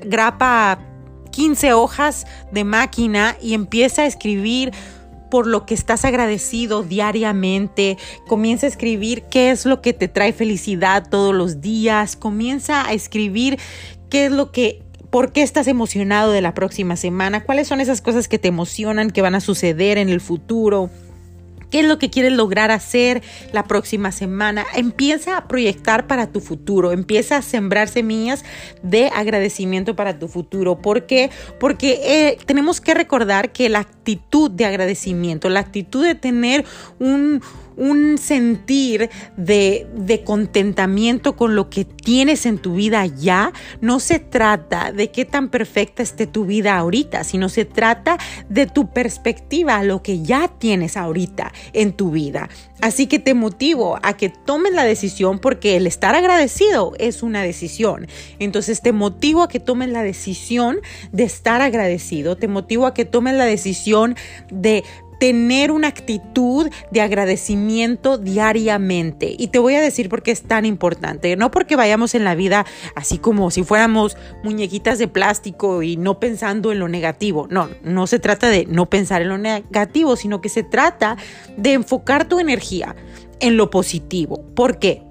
grapa 0.00 0.78
15 1.30 1.74
hojas 1.74 2.26
de 2.50 2.64
máquina 2.64 3.36
y 3.42 3.52
empieza 3.52 4.02
a 4.02 4.06
escribir 4.06 4.72
por 5.30 5.46
lo 5.46 5.66
que 5.66 5.74
estás 5.74 6.06
agradecido 6.06 6.82
diariamente. 6.82 7.98
Comienza 8.28 8.64
a 8.64 8.70
escribir 8.70 9.24
qué 9.24 9.50
es 9.50 9.66
lo 9.66 9.82
que 9.82 9.92
te 9.92 10.08
trae 10.08 10.32
felicidad 10.32 11.06
todos 11.10 11.34
los 11.34 11.60
días. 11.60 12.16
Comienza 12.16 12.86
a 12.86 12.94
escribir 12.94 13.58
qué 14.08 14.26
es 14.26 14.32
lo 14.32 14.52
que 14.52 14.85
¿Por 15.16 15.32
qué 15.32 15.40
estás 15.40 15.66
emocionado 15.66 16.30
de 16.30 16.42
la 16.42 16.52
próxima 16.52 16.94
semana? 16.94 17.42
¿Cuáles 17.42 17.68
son 17.68 17.80
esas 17.80 18.02
cosas 18.02 18.28
que 18.28 18.38
te 18.38 18.48
emocionan, 18.48 19.10
que 19.10 19.22
van 19.22 19.34
a 19.34 19.40
suceder 19.40 19.96
en 19.96 20.10
el 20.10 20.20
futuro? 20.20 20.90
¿Qué 21.70 21.80
es 21.80 21.86
lo 21.86 21.98
que 21.98 22.10
quieres 22.10 22.34
lograr 22.34 22.70
hacer 22.70 23.22
la 23.50 23.64
próxima 23.64 24.12
semana? 24.12 24.66
Empieza 24.74 25.38
a 25.38 25.48
proyectar 25.48 26.06
para 26.06 26.26
tu 26.26 26.40
futuro, 26.40 26.92
empieza 26.92 27.38
a 27.38 27.42
sembrar 27.42 27.88
semillas 27.88 28.44
de 28.82 29.06
agradecimiento 29.06 29.96
para 29.96 30.18
tu 30.18 30.28
futuro. 30.28 30.82
¿Por 30.82 31.06
qué? 31.06 31.30
Porque 31.58 31.98
eh, 32.04 32.36
tenemos 32.44 32.82
que 32.82 32.92
recordar 32.92 33.52
que 33.52 33.70
la 33.70 33.78
actitud 33.78 34.50
de 34.50 34.66
agradecimiento, 34.66 35.48
la 35.48 35.60
actitud 35.60 36.04
de 36.04 36.14
tener 36.14 36.66
un, 36.98 37.40
un 37.76 38.18
sentir 38.18 39.10
de, 39.36 39.86
de 39.94 40.24
contentamiento 40.24 41.36
con 41.36 41.54
lo 41.54 41.70
que 41.70 41.84
tienes 41.84 42.46
en 42.46 42.58
tu 42.58 42.74
vida 42.74 43.06
ya, 43.06 43.52
no 43.80 44.00
se 44.00 44.18
trata 44.18 44.92
de 44.92 45.10
qué 45.10 45.24
tan 45.24 45.48
perfecta 45.48 46.02
esté 46.02 46.26
tu 46.26 46.46
vida 46.46 46.76
ahorita, 46.76 47.24
sino 47.24 47.48
se 47.48 47.64
trata 47.64 48.18
de 48.48 48.66
tu 48.66 48.90
perspectiva, 48.92 49.82
lo 49.82 50.02
que 50.02 50.22
ya 50.22 50.48
tienes 50.48 50.96
ahorita 50.96 51.52
en 51.72 51.92
tu 51.92 52.10
vida. 52.10 52.48
Así 52.80 53.06
que 53.06 53.18
te 53.18 53.34
motivo 53.34 53.98
a 54.02 54.16
que 54.16 54.28
tomes 54.28 54.72
la 54.72 54.84
decisión 54.84 55.38
porque 55.38 55.76
el 55.76 55.86
estar 55.86 56.14
agradecido 56.14 56.92
es 56.98 57.22
una 57.22 57.42
decisión. 57.42 58.06
Entonces 58.38 58.82
te 58.82 58.92
motivo 58.92 59.42
a 59.42 59.48
que 59.48 59.60
tomes 59.60 59.88
la 59.88 60.02
decisión 60.02 60.80
de 61.12 61.24
estar 61.24 61.62
agradecido, 61.62 62.36
te 62.36 62.48
motivo 62.48 62.86
a 62.86 62.94
que 62.94 63.04
tomes 63.04 63.34
la 63.34 63.44
decisión 63.44 64.16
de 64.50 64.84
tener 65.18 65.70
una 65.70 65.88
actitud 65.88 66.68
de 66.90 67.00
agradecimiento 67.00 68.18
diariamente. 68.18 69.34
Y 69.38 69.48
te 69.48 69.58
voy 69.58 69.74
a 69.74 69.80
decir 69.80 70.08
por 70.08 70.22
qué 70.22 70.30
es 70.30 70.42
tan 70.42 70.64
importante. 70.64 71.36
No 71.36 71.50
porque 71.50 71.76
vayamos 71.76 72.14
en 72.14 72.24
la 72.24 72.34
vida 72.34 72.66
así 72.94 73.18
como 73.18 73.50
si 73.50 73.62
fuéramos 73.62 74.16
muñequitas 74.42 74.98
de 74.98 75.08
plástico 75.08 75.82
y 75.82 75.96
no 75.96 76.20
pensando 76.20 76.72
en 76.72 76.78
lo 76.78 76.88
negativo. 76.88 77.46
No, 77.50 77.68
no 77.82 78.06
se 78.06 78.18
trata 78.18 78.48
de 78.48 78.66
no 78.66 78.86
pensar 78.86 79.22
en 79.22 79.28
lo 79.28 79.38
negativo, 79.38 80.16
sino 80.16 80.40
que 80.40 80.48
se 80.48 80.62
trata 80.62 81.16
de 81.56 81.72
enfocar 81.72 82.28
tu 82.28 82.38
energía 82.38 82.94
en 83.40 83.56
lo 83.56 83.70
positivo. 83.70 84.42
¿Por 84.54 84.78
qué? 84.78 85.02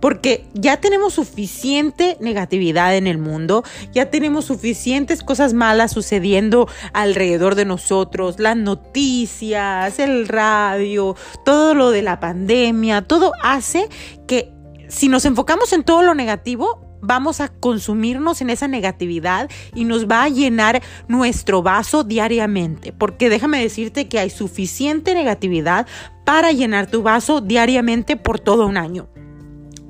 Porque 0.00 0.46
ya 0.54 0.78
tenemos 0.78 1.14
suficiente 1.14 2.16
negatividad 2.20 2.96
en 2.96 3.06
el 3.06 3.18
mundo, 3.18 3.62
ya 3.92 4.10
tenemos 4.10 4.46
suficientes 4.46 5.22
cosas 5.22 5.54
malas 5.54 5.92
sucediendo 5.92 6.68
alrededor 6.92 7.54
de 7.54 7.64
nosotros, 7.64 8.38
las 8.38 8.56
noticias, 8.56 9.98
el 9.98 10.28
radio, 10.28 11.16
todo 11.44 11.74
lo 11.74 11.90
de 11.90 12.02
la 12.02 12.20
pandemia, 12.20 13.02
todo 13.02 13.32
hace 13.42 13.88
que 14.26 14.52
si 14.88 15.08
nos 15.08 15.24
enfocamos 15.24 15.72
en 15.72 15.84
todo 15.84 16.02
lo 16.02 16.14
negativo, 16.14 16.90
vamos 17.02 17.40
a 17.40 17.48
consumirnos 17.48 18.40
en 18.40 18.50
esa 18.50 18.68
negatividad 18.68 19.48
y 19.74 19.84
nos 19.84 20.06
va 20.06 20.24
a 20.24 20.28
llenar 20.28 20.82
nuestro 21.08 21.62
vaso 21.62 22.04
diariamente. 22.04 22.92
Porque 22.92 23.28
déjame 23.28 23.60
decirte 23.60 24.08
que 24.08 24.18
hay 24.18 24.30
suficiente 24.30 25.14
negatividad 25.14 25.86
para 26.24 26.52
llenar 26.52 26.88
tu 26.88 27.02
vaso 27.02 27.40
diariamente 27.40 28.16
por 28.16 28.38
todo 28.40 28.66
un 28.66 28.76
año 28.76 29.08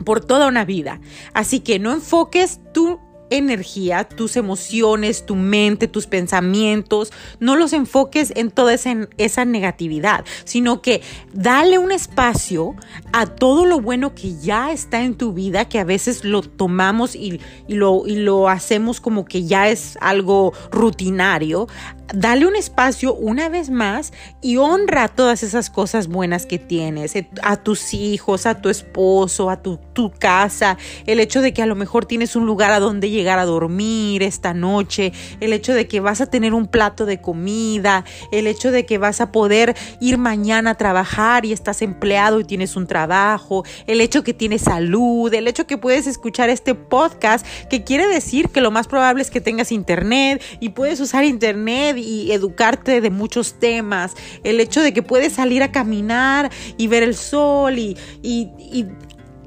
por 0.04 0.24
toda 0.24 0.48
una 0.48 0.64
vida. 0.64 1.00
Así 1.34 1.60
que 1.60 1.78
no 1.78 1.92
enfoques 1.92 2.60
tu 2.72 2.98
energía, 3.30 4.04
tus 4.04 4.36
emociones, 4.36 5.24
tu 5.24 5.36
mente, 5.36 5.88
tus 5.88 6.06
pensamientos, 6.06 7.12
no 7.38 7.56
los 7.56 7.72
enfoques 7.72 8.32
en 8.36 8.50
toda 8.50 8.74
esa, 8.74 9.44
negatividad, 9.44 10.24
sino 10.44 10.82
que 10.82 11.00
dale 11.32 11.78
un 11.78 11.92
espacio 11.92 12.74
a 13.12 13.26
todo 13.26 13.64
lo 13.64 13.80
bueno 13.80 14.14
que 14.14 14.36
ya 14.38 14.72
está 14.72 15.02
en 15.02 15.14
tu 15.14 15.32
vida, 15.32 15.66
que 15.66 15.78
a 15.78 15.84
veces 15.84 16.24
lo 16.24 16.42
tomamos 16.42 17.14
y, 17.14 17.40
lo, 17.68 18.06
y 18.06 18.16
lo 18.16 18.48
hacemos 18.48 19.00
como 19.00 19.24
que 19.24 19.44
ya 19.44 19.68
es 19.68 19.96
algo 20.00 20.52
rutinario, 20.70 21.68
dale 22.12 22.46
un 22.46 22.56
espacio 22.56 23.14
una 23.14 23.48
vez 23.48 23.70
más 23.70 24.12
y 24.42 24.56
honra 24.56 25.08
todas 25.08 25.42
esas 25.42 25.70
cosas 25.70 26.08
buenas 26.08 26.46
que 26.46 26.58
tienes, 26.58 27.14
eh, 27.16 27.28
a 27.42 27.56
tus 27.56 27.94
hijos, 27.94 28.46
a 28.46 28.60
tu 28.60 28.68
esposo, 28.68 29.50
a 29.50 29.62
tu, 29.62 29.78
tu, 30.00 30.10
casa, 30.18 30.78
el 31.04 31.20
hecho 31.20 31.42
de 31.42 31.52
que 31.52 31.60
a 31.62 31.66
lo 31.66 31.74
mejor 31.74 32.06
tienes 32.06 32.34
un 32.34 32.46
lugar 32.46 32.72
a 32.72 32.80
donde 32.80 33.10
llegar 33.10 33.38
a 33.38 33.44
dormir 33.44 34.22
esta 34.22 34.54
noche, 34.54 35.12
el 35.40 35.52
hecho 35.52 35.74
de 35.74 35.86
que 35.86 36.00
vas 36.00 36.22
a 36.22 36.26
tener 36.26 36.54
un 36.54 36.66
plato 36.68 37.04
de 37.04 37.20
comida, 37.20 38.06
el 38.32 38.46
hecho 38.46 38.70
de 38.70 38.86
que 38.86 38.96
vas 38.96 39.20
a 39.20 39.30
poder 39.30 39.76
ir 40.00 40.16
mañana 40.16 40.70
a 40.70 40.74
trabajar 40.76 41.44
y 41.44 41.52
estás 41.52 41.82
empleado 41.82 42.40
y 42.40 42.44
tienes 42.44 42.76
un 42.76 42.86
trabajo, 42.86 43.62
el 43.86 44.00
hecho 44.00 44.24
que 44.24 44.32
tienes 44.32 44.62
salud, 44.62 45.32
el 45.34 45.46
hecho 45.46 45.66
que 45.66 45.76
puedes 45.76 46.06
escuchar 46.06 46.48
este 46.48 46.74
podcast, 46.74 47.46
que 47.68 47.84
quiere 47.84 48.08
decir 48.08 48.48
que 48.48 48.62
lo 48.62 48.70
más 48.70 48.88
probable 48.88 49.20
es 49.20 49.30
que 49.30 49.42
tengas 49.42 49.70
internet 49.70 50.42
y 50.60 50.70
puedes 50.70 50.98
usar 51.00 51.24
internet 51.24 51.98
y 51.98 52.32
educarte 52.32 53.02
de 53.02 53.10
muchos 53.10 53.58
temas, 53.60 54.14
el 54.44 54.60
hecho 54.60 54.80
de 54.80 54.94
que 54.94 55.02
puedes 55.02 55.34
salir 55.34 55.62
a 55.62 55.72
caminar 55.72 56.50
y 56.78 56.86
ver 56.86 57.02
el 57.02 57.14
sol 57.14 57.78
y, 57.78 57.98
y 58.22 58.86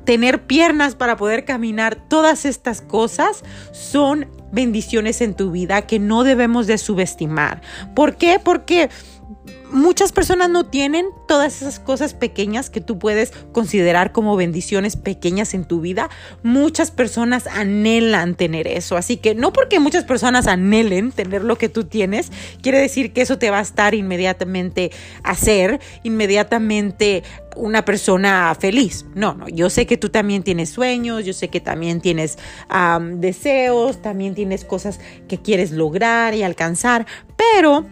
tener 0.05 0.45
piernas 0.45 0.95
para 0.95 1.17
poder 1.17 1.45
caminar, 1.45 1.95
todas 1.95 2.45
estas 2.45 2.81
cosas 2.81 3.43
son 3.71 4.27
bendiciones 4.51 5.21
en 5.21 5.33
tu 5.33 5.51
vida 5.51 5.81
que 5.83 5.99
no 5.99 6.23
debemos 6.23 6.67
de 6.67 6.77
subestimar. 6.77 7.61
¿Por 7.95 8.15
qué? 8.15 8.39
Porque 8.43 8.89
muchas 9.73 10.11
personas 10.11 10.49
no 10.49 10.65
tienen 10.65 11.07
todas 11.27 11.61
esas 11.61 11.79
cosas 11.79 12.13
pequeñas 12.13 12.69
que 12.69 12.79
tú 12.79 12.99
puedes 12.99 13.31
considerar 13.51 14.11
como 14.11 14.35
bendiciones 14.35 14.95
pequeñas 14.95 15.53
en 15.53 15.65
tu 15.65 15.81
vida. 15.81 16.09
Muchas 16.43 16.91
personas 16.91 17.47
anhelan 17.47 18.35
tener 18.35 18.67
eso. 18.67 18.95
Así 18.95 19.17
que 19.17 19.35
no 19.35 19.51
porque 19.51 19.79
muchas 19.79 20.05
personas 20.05 20.47
anhelen 20.47 21.11
tener 21.11 21.43
lo 21.43 21.57
que 21.57 21.69
tú 21.69 21.85
tienes, 21.85 22.31
quiere 22.61 22.79
decir 22.79 23.13
que 23.13 23.21
eso 23.21 23.37
te 23.37 23.49
va 23.49 23.59
a 23.59 23.63
estar 23.63 23.95
inmediatamente 23.95 24.91
hacer, 25.23 25.79
inmediatamente 26.03 27.23
una 27.55 27.83
persona 27.83 28.55
feliz. 28.59 29.05
No, 29.15 29.33
no, 29.33 29.49
yo 29.49 29.69
sé 29.69 29.85
que 29.85 29.97
tú 29.97 30.09
también 30.09 30.43
tienes 30.43 30.69
sueños, 30.69 31.25
yo 31.25 31.33
sé 31.33 31.49
que 31.49 31.59
también 31.59 31.99
tienes 31.99 32.37
deseos, 33.15 34.01
también 34.01 34.35
tienes 34.35 34.65
cosas 34.65 34.99
que 35.27 35.39
quieres 35.39 35.71
lograr 35.71 36.35
y 36.35 36.43
alcanzar, 36.43 37.05
pero 37.35 37.85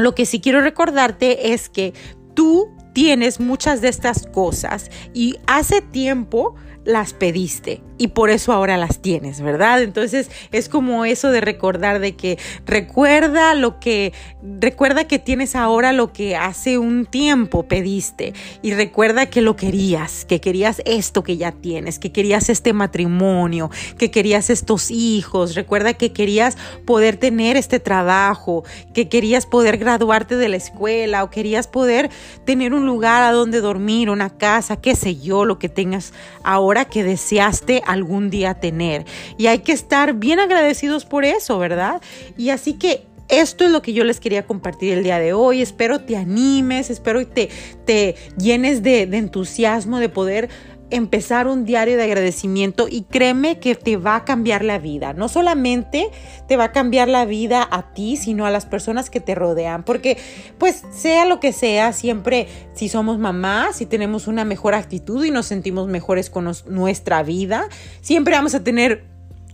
lo 0.00 0.14
que 0.14 0.26
sí 0.26 0.40
quiero 0.40 0.60
recordarte 0.60 1.52
es 1.52 1.68
que 1.68 1.94
tú 2.34 2.68
tienes 2.92 3.40
muchas 3.40 3.80
de 3.80 3.88
estas 3.88 4.26
cosas 4.26 4.90
y 5.14 5.36
hace 5.46 5.80
tiempo 5.80 6.54
las 6.84 7.12
pediste 7.12 7.82
y 7.98 8.08
por 8.08 8.30
eso 8.30 8.52
ahora 8.52 8.78
las 8.78 9.02
tienes, 9.02 9.42
¿verdad? 9.42 9.82
Entonces 9.82 10.30
es 10.52 10.70
como 10.70 11.04
eso 11.04 11.30
de 11.30 11.42
recordar 11.42 12.00
de 12.00 12.16
que 12.16 12.38
recuerda 12.64 13.54
lo 13.54 13.78
que, 13.78 14.14
recuerda 14.58 15.04
que 15.06 15.18
tienes 15.18 15.54
ahora 15.54 15.92
lo 15.92 16.10
que 16.10 16.34
hace 16.36 16.78
un 16.78 17.04
tiempo 17.04 17.64
pediste 17.64 18.32
y 18.62 18.72
recuerda 18.72 19.26
que 19.26 19.42
lo 19.42 19.54
querías, 19.56 20.24
que 20.24 20.40
querías 20.40 20.80
esto 20.86 21.22
que 21.22 21.36
ya 21.36 21.52
tienes, 21.52 21.98
que 21.98 22.10
querías 22.10 22.48
este 22.48 22.72
matrimonio, 22.72 23.70
que 23.98 24.10
querías 24.10 24.48
estos 24.48 24.90
hijos, 24.90 25.54
recuerda 25.54 25.92
que 25.92 26.12
querías 26.12 26.56
poder 26.86 27.18
tener 27.18 27.58
este 27.58 27.80
trabajo, 27.80 28.64
que 28.94 29.10
querías 29.10 29.44
poder 29.44 29.76
graduarte 29.76 30.36
de 30.36 30.48
la 30.48 30.56
escuela 30.56 31.22
o 31.22 31.28
querías 31.28 31.68
poder 31.68 32.08
tener 32.46 32.72
un 32.72 32.86
lugar 32.86 33.22
a 33.22 33.32
donde 33.32 33.60
dormir, 33.60 34.08
una 34.08 34.30
casa, 34.30 34.80
qué 34.80 34.96
sé 34.96 35.16
yo, 35.16 35.44
lo 35.44 35.58
que 35.58 35.68
tengas 35.68 36.14
ahora 36.42 36.69
que 36.84 37.04
deseaste 37.04 37.82
algún 37.86 38.30
día 38.30 38.54
tener. 38.54 39.04
Y 39.36 39.46
hay 39.46 39.60
que 39.60 39.72
estar 39.72 40.14
bien 40.14 40.38
agradecidos 40.40 41.04
por 41.04 41.24
eso, 41.24 41.58
¿verdad? 41.58 42.00
Y 42.36 42.50
así 42.50 42.74
que 42.74 43.06
esto 43.30 43.64
es 43.64 43.70
lo 43.70 43.80
que 43.80 43.92
yo 43.92 44.02
les 44.02 44.18
quería 44.18 44.44
compartir 44.44 44.92
el 44.92 45.04
día 45.04 45.20
de 45.20 45.32
hoy. 45.32 45.62
Espero 45.62 46.00
te 46.00 46.16
animes, 46.16 46.90
espero 46.90 47.24
te, 47.26 47.48
te 47.84 48.16
llenes 48.36 48.82
de, 48.82 49.06
de 49.06 49.18
entusiasmo 49.18 49.98
de 49.98 50.08
poder 50.08 50.48
empezar 50.90 51.46
un 51.46 51.64
diario 51.64 51.96
de 51.96 52.04
agradecimiento 52.04 52.86
y 52.88 53.02
créeme 53.02 53.58
que 53.58 53.74
te 53.74 53.96
va 53.96 54.16
a 54.16 54.24
cambiar 54.24 54.64
la 54.64 54.78
vida. 54.78 55.12
No 55.12 55.28
solamente 55.28 56.10
te 56.48 56.56
va 56.56 56.64
a 56.64 56.72
cambiar 56.72 57.08
la 57.08 57.24
vida 57.24 57.66
a 57.70 57.92
ti, 57.92 58.16
sino 58.16 58.46
a 58.46 58.50
las 58.50 58.66
personas 58.66 59.10
que 59.10 59.20
te 59.20 59.34
rodean. 59.34 59.84
Porque 59.84 60.18
pues 60.58 60.82
sea 60.90 61.26
lo 61.26 61.40
que 61.40 61.52
sea, 61.52 61.92
siempre 61.92 62.48
si 62.74 62.88
somos 62.88 63.18
mamás, 63.18 63.76
si 63.76 63.86
tenemos 63.86 64.26
una 64.26 64.44
mejor 64.44 64.74
actitud 64.74 65.24
y 65.24 65.30
nos 65.30 65.46
sentimos 65.46 65.88
mejores 65.88 66.30
con 66.30 66.50
nuestra 66.66 67.22
vida, 67.22 67.68
siempre 68.00 68.34
vamos 68.34 68.54
a 68.54 68.64
tener 68.64 69.09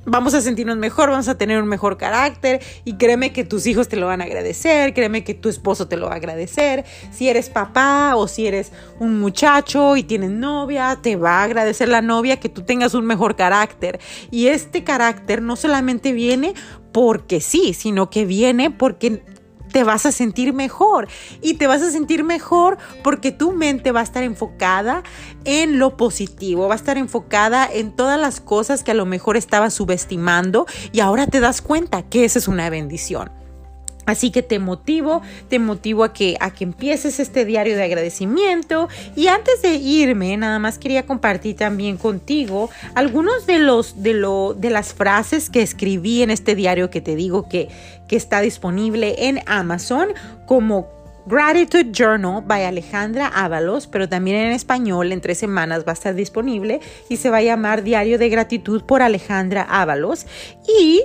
vamos 0.07 0.35
a 0.35 0.41
sentirnos 0.41 0.77
mejor, 0.77 1.11
vamos 1.11 1.29
a 1.29 1.37
tener 1.37 1.61
un 1.61 1.69
mejor 1.69 1.99
carácter 1.99 2.63
y 2.85 2.95
créeme 2.95 3.33
que 3.33 3.45
tus 3.45 3.67
hijos 3.67 3.89
te 3.89 3.97
lo 3.97 4.07
van 4.07 4.21
a 4.21 4.25
agradecer, 4.25 4.95
créeme 4.95 5.25
que 5.25 5.35
tu 5.35 5.49
esposo 5.49 5.89
te 5.89 5.97
lo 5.97 6.07
va 6.07 6.13
a 6.13 6.17
agradecer. 6.17 6.85
Si 7.13 7.29
eres 7.29 7.51
papá 7.51 8.15
o 8.17 8.29
si 8.29 8.47
eres 8.47 8.73
un 8.99 9.21
muchacho 9.21 9.97
y 9.97 10.05
tienes 10.05 10.31
novia, 10.31 10.99
te 11.03 11.17
va 11.17 11.41
a 11.41 11.43
agradecer 11.43 11.89
la 11.89 12.01
novia 12.01 12.41
que 12.41 12.49
tú 12.49 12.63
tengas 12.63 12.95
un 12.95 13.05
mejor 13.05 13.37
carácter. 13.37 14.01
Y 14.31 14.47
este 14.47 14.85
carácter 14.85 15.43
no 15.43 15.57
solamente 15.57 16.13
viene 16.13 16.55
porque 16.93 17.41
sí, 17.41 17.75
sino 17.75 18.09
que 18.09 18.25
viene 18.25 18.71
porque 18.71 19.23
te 19.77 19.85
vas 19.85 20.07
a 20.07 20.11
sentir 20.13 20.55
mejor. 20.55 21.07
Y 21.43 21.55
te 21.59 21.67
vas 21.67 21.83
a 21.83 21.91
sentir 21.91 22.25
mejor 22.25 22.79
porque 23.05 23.31
tu 23.31 23.53
mente 23.53 23.93
va 23.93 24.01
a 24.01 24.05
estar 24.05 24.23
enfocada 24.23 25.03
en 25.45 25.79
lo 25.79 25.99
positivo, 25.99 26.67
va 26.67 26.73
a 26.73 26.79
estar 26.79 26.97
enfocada 26.97 27.69
en 27.71 27.95
todas 27.95 28.19
las 28.19 28.41
cosas 28.41 28.83
que 28.83 28.93
a 28.93 28.95
lo 28.95 29.05
mejor 29.05 29.37
estabas 29.37 29.75
subestimando 29.75 30.65
y 30.93 31.01
ahora 31.01 31.27
te 31.27 31.41
das 31.41 31.61
cuenta 31.61 32.09
que 32.09 32.25
esa 32.25 32.39
es 32.39 32.49
una 32.49 32.71
bendición. 32.71 33.46
Así 34.07 34.31
que 34.31 34.43
te 34.43 34.59
motivo, 34.59 35.23
te 35.49 35.59
motivo 35.59 36.05
a 36.05 36.13
que, 36.13 36.37
a 36.41 36.53
que 36.53 36.65
empieces 36.65 37.21
este 37.21 37.45
diario 37.45 37.77
de 37.77 37.83
agradecimiento. 37.83 38.89
Y 39.15 39.27
antes 39.27 39.63
de 39.63 39.75
irme, 39.75 40.37
nada 40.37 40.59
más 40.59 40.79
quería 40.79 41.05
compartir 41.05 41.57
también 41.57 41.97
contigo 41.97 42.71
algunos 42.95 43.47
de 43.47 43.59
los 43.59 44.03
de 44.03 44.15
lo 44.15 44.55
de 44.55 44.71
las 44.71 44.95
frases 44.95 45.51
que 45.51 45.63
escribí 45.63 46.23
en 46.23 46.31
este 46.31 46.55
diario 46.55 46.91
que 46.91 47.01
te 47.01 47.17
digo 47.17 47.49
que, 47.49 47.69
que 48.09 48.17
está 48.17 48.41
disponible 48.41 49.29
en 49.29 49.41
Amazon 49.47 50.09
como 50.47 50.89
Gratitude 51.27 51.91
Journal 51.91 52.41
by 52.47 52.65
Alejandra 52.65 53.27
Ábalos, 53.27 53.89
pero 53.89 54.09
también 54.09 54.37
en 54.37 54.53
español 54.53 55.11
en 55.11 55.21
tres 55.21 55.39
semanas 55.39 55.85
va 55.85 55.91
a 55.91 55.95
estar 55.95 56.15
disponible 56.15 56.81
y 57.09 57.17
se 57.17 57.31
va 57.31 57.39
a 57.39 57.43
llamar 57.43 57.83
Diario 57.83 58.17
de 58.17 58.29
Gratitud 58.29 58.85
por 58.85 59.03
Alejandra 59.03 59.63
Ábalos. 59.69 60.27
Y 60.81 61.03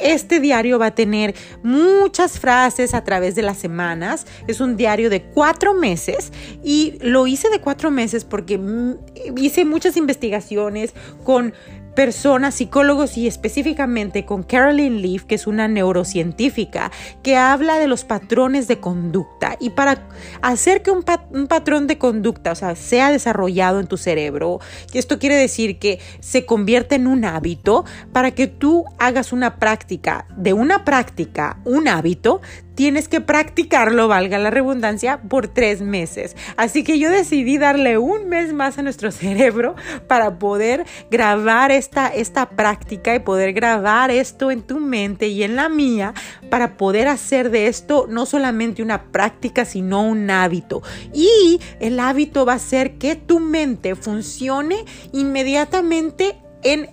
este 0.00 0.40
diario 0.40 0.78
va 0.78 0.86
a 0.86 0.94
tener 0.94 1.34
muchas 1.62 2.38
frases 2.38 2.94
a 2.94 3.04
través 3.04 3.34
de 3.34 3.42
las 3.42 3.58
semanas. 3.58 4.26
Es 4.46 4.60
un 4.60 4.76
diario 4.76 5.10
de 5.10 5.22
cuatro 5.22 5.74
meses 5.74 6.32
y 6.62 6.98
lo 7.00 7.26
hice 7.26 7.50
de 7.50 7.60
cuatro 7.60 7.90
meses 7.90 8.24
porque 8.24 8.58
mm, 8.58 8.94
hice 9.36 9.64
muchas 9.64 9.96
investigaciones 9.96 10.94
con 11.24 11.52
personas, 11.94 12.54
psicólogos 12.54 13.16
y 13.16 13.26
específicamente 13.26 14.24
con 14.24 14.42
Carolyn 14.42 15.02
Leaf, 15.02 15.24
que 15.24 15.34
es 15.34 15.46
una 15.46 15.68
neurocientífica, 15.68 16.90
que 17.22 17.36
habla 17.36 17.78
de 17.78 17.86
los 17.86 18.04
patrones 18.04 18.68
de 18.68 18.80
conducta. 18.80 19.56
Y 19.60 19.70
para 19.70 20.08
hacer 20.40 20.82
que 20.82 20.90
un, 20.90 21.02
patrón 21.02 21.86
de 21.86 21.98
conducta, 21.98 22.52
o 22.52 22.54
sea, 22.54 22.74
sea 22.76 23.10
desarrollado 23.10 23.80
en 23.80 23.86
tu 23.86 23.96
cerebro, 23.96 24.60
esto 24.92 25.18
quiere 25.18 25.36
decir 25.36 25.78
que 25.78 26.00
se 26.20 26.46
convierte 26.46 26.96
en 26.96 27.06
un 27.06 27.24
hábito, 27.24 27.84
para 28.12 28.30
que 28.32 28.46
tú 28.46 28.84
hagas 28.98 29.32
una 29.32 29.56
práctica, 29.56 30.26
de 30.36 30.52
una 30.52 30.84
práctica, 30.84 31.58
un 31.64 31.88
hábito, 31.88 32.40
tienes 32.74 33.08
que 33.08 33.20
practicarlo, 33.20 34.08
valga 34.08 34.38
la 34.38 34.50
redundancia, 34.50 35.20
por 35.22 35.48
tres 35.48 35.80
meses. 35.82 36.36
Así 36.56 36.84
que 36.84 36.98
yo 36.98 37.10
decidí 37.10 37.58
darle 37.58 37.98
un 37.98 38.28
mes 38.28 38.52
más 38.52 38.78
a 38.78 38.82
nuestro 38.82 39.10
cerebro 39.12 39.74
para 40.06 40.38
poder 40.38 40.84
grabar 41.10 41.70
esta, 41.70 42.08
esta 42.08 42.50
práctica 42.50 43.14
y 43.14 43.20
poder 43.20 43.52
grabar 43.52 44.10
esto 44.10 44.50
en 44.50 44.62
tu 44.62 44.78
mente 44.80 45.28
y 45.28 45.42
en 45.42 45.56
la 45.56 45.68
mía 45.68 46.14
para 46.50 46.76
poder 46.76 47.08
hacer 47.08 47.50
de 47.50 47.66
esto 47.66 48.06
no 48.08 48.26
solamente 48.26 48.82
una 48.82 49.04
práctica, 49.10 49.64
sino 49.64 50.02
un 50.02 50.30
hábito. 50.30 50.82
Y 51.12 51.60
el 51.80 52.00
hábito 52.00 52.44
va 52.46 52.54
a 52.54 52.58
ser 52.58 52.98
que 52.98 53.16
tu 53.16 53.40
mente 53.40 53.94
funcione 53.94 54.84
inmediatamente 55.12 56.36
en 56.62 56.90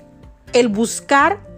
el 0.53 0.67
buscar 0.67 1.48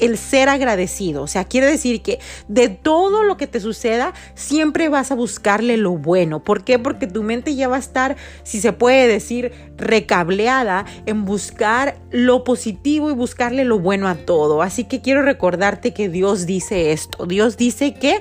el 0.00 0.18
ser 0.18 0.48
agradecido. 0.48 1.22
O 1.22 1.26
sea, 1.26 1.44
quiere 1.44 1.66
decir 1.66 2.02
que 2.02 2.18
de 2.48 2.68
todo 2.68 3.22
lo 3.22 3.36
que 3.36 3.46
te 3.46 3.60
suceda, 3.60 4.12
siempre 4.34 4.88
vas 4.88 5.10
a 5.10 5.14
buscarle 5.14 5.76
lo 5.76 5.92
bueno. 5.92 6.42
¿Por 6.42 6.64
qué? 6.64 6.78
Porque 6.78 7.06
tu 7.06 7.22
mente 7.22 7.54
ya 7.54 7.68
va 7.68 7.76
a 7.76 7.80
estar, 7.80 8.16
si 8.42 8.60
se 8.60 8.72
puede 8.72 9.06
decir, 9.06 9.52
recableada 9.76 10.84
en 11.06 11.24
buscar 11.24 11.96
lo 12.10 12.44
positivo 12.44 13.10
y 13.10 13.14
buscarle 13.14 13.64
lo 13.64 13.78
bueno 13.78 14.08
a 14.08 14.14
todo. 14.14 14.62
Así 14.62 14.84
que 14.84 15.00
quiero 15.00 15.22
recordarte 15.22 15.92
que 15.92 16.08
Dios 16.08 16.46
dice 16.46 16.92
esto. 16.92 17.26
Dios 17.26 17.56
dice 17.56 17.94
que... 17.94 18.20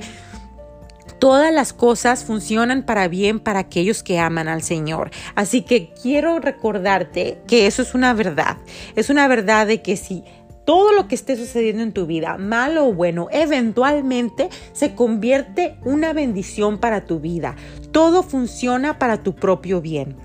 Todas 1.19 1.53
las 1.53 1.73
cosas 1.73 2.23
funcionan 2.23 2.83
para 2.83 3.09
bien 3.09 3.41
para 3.41 3.59
aquellos 3.59 4.03
que 4.03 4.19
aman 4.19 4.47
al 4.47 4.63
Señor. 4.63 5.11
Así 5.35 5.63
que 5.63 5.91
quiero 6.01 6.39
recordarte 6.39 7.41
que 7.45 7.67
eso 7.67 7.81
es 7.81 7.93
una 7.93 8.13
verdad. 8.13 8.55
Es 8.95 9.09
una 9.09 9.27
verdad 9.27 9.67
de 9.67 9.81
que 9.81 9.97
si 9.97 10.23
todo 10.69 10.93
lo 10.93 11.07
que 11.07 11.15
esté 11.15 11.35
sucediendo 11.35 11.81
en 11.81 11.93
tu 11.93 12.05
vida, 12.05 12.37
malo 12.37 12.85
o 12.85 12.93
bueno, 12.93 13.27
eventualmente 13.31 14.49
se 14.71 14.93
convierte 14.93 15.77
una 15.83 16.13
bendición 16.13 16.77
para 16.77 17.05
tu 17.05 17.19
vida. 17.19 17.55
Todo 17.89 18.21
funciona 18.21 18.99
para 18.99 19.23
tu 19.23 19.33
propio 19.33 19.81
bien. 19.81 20.15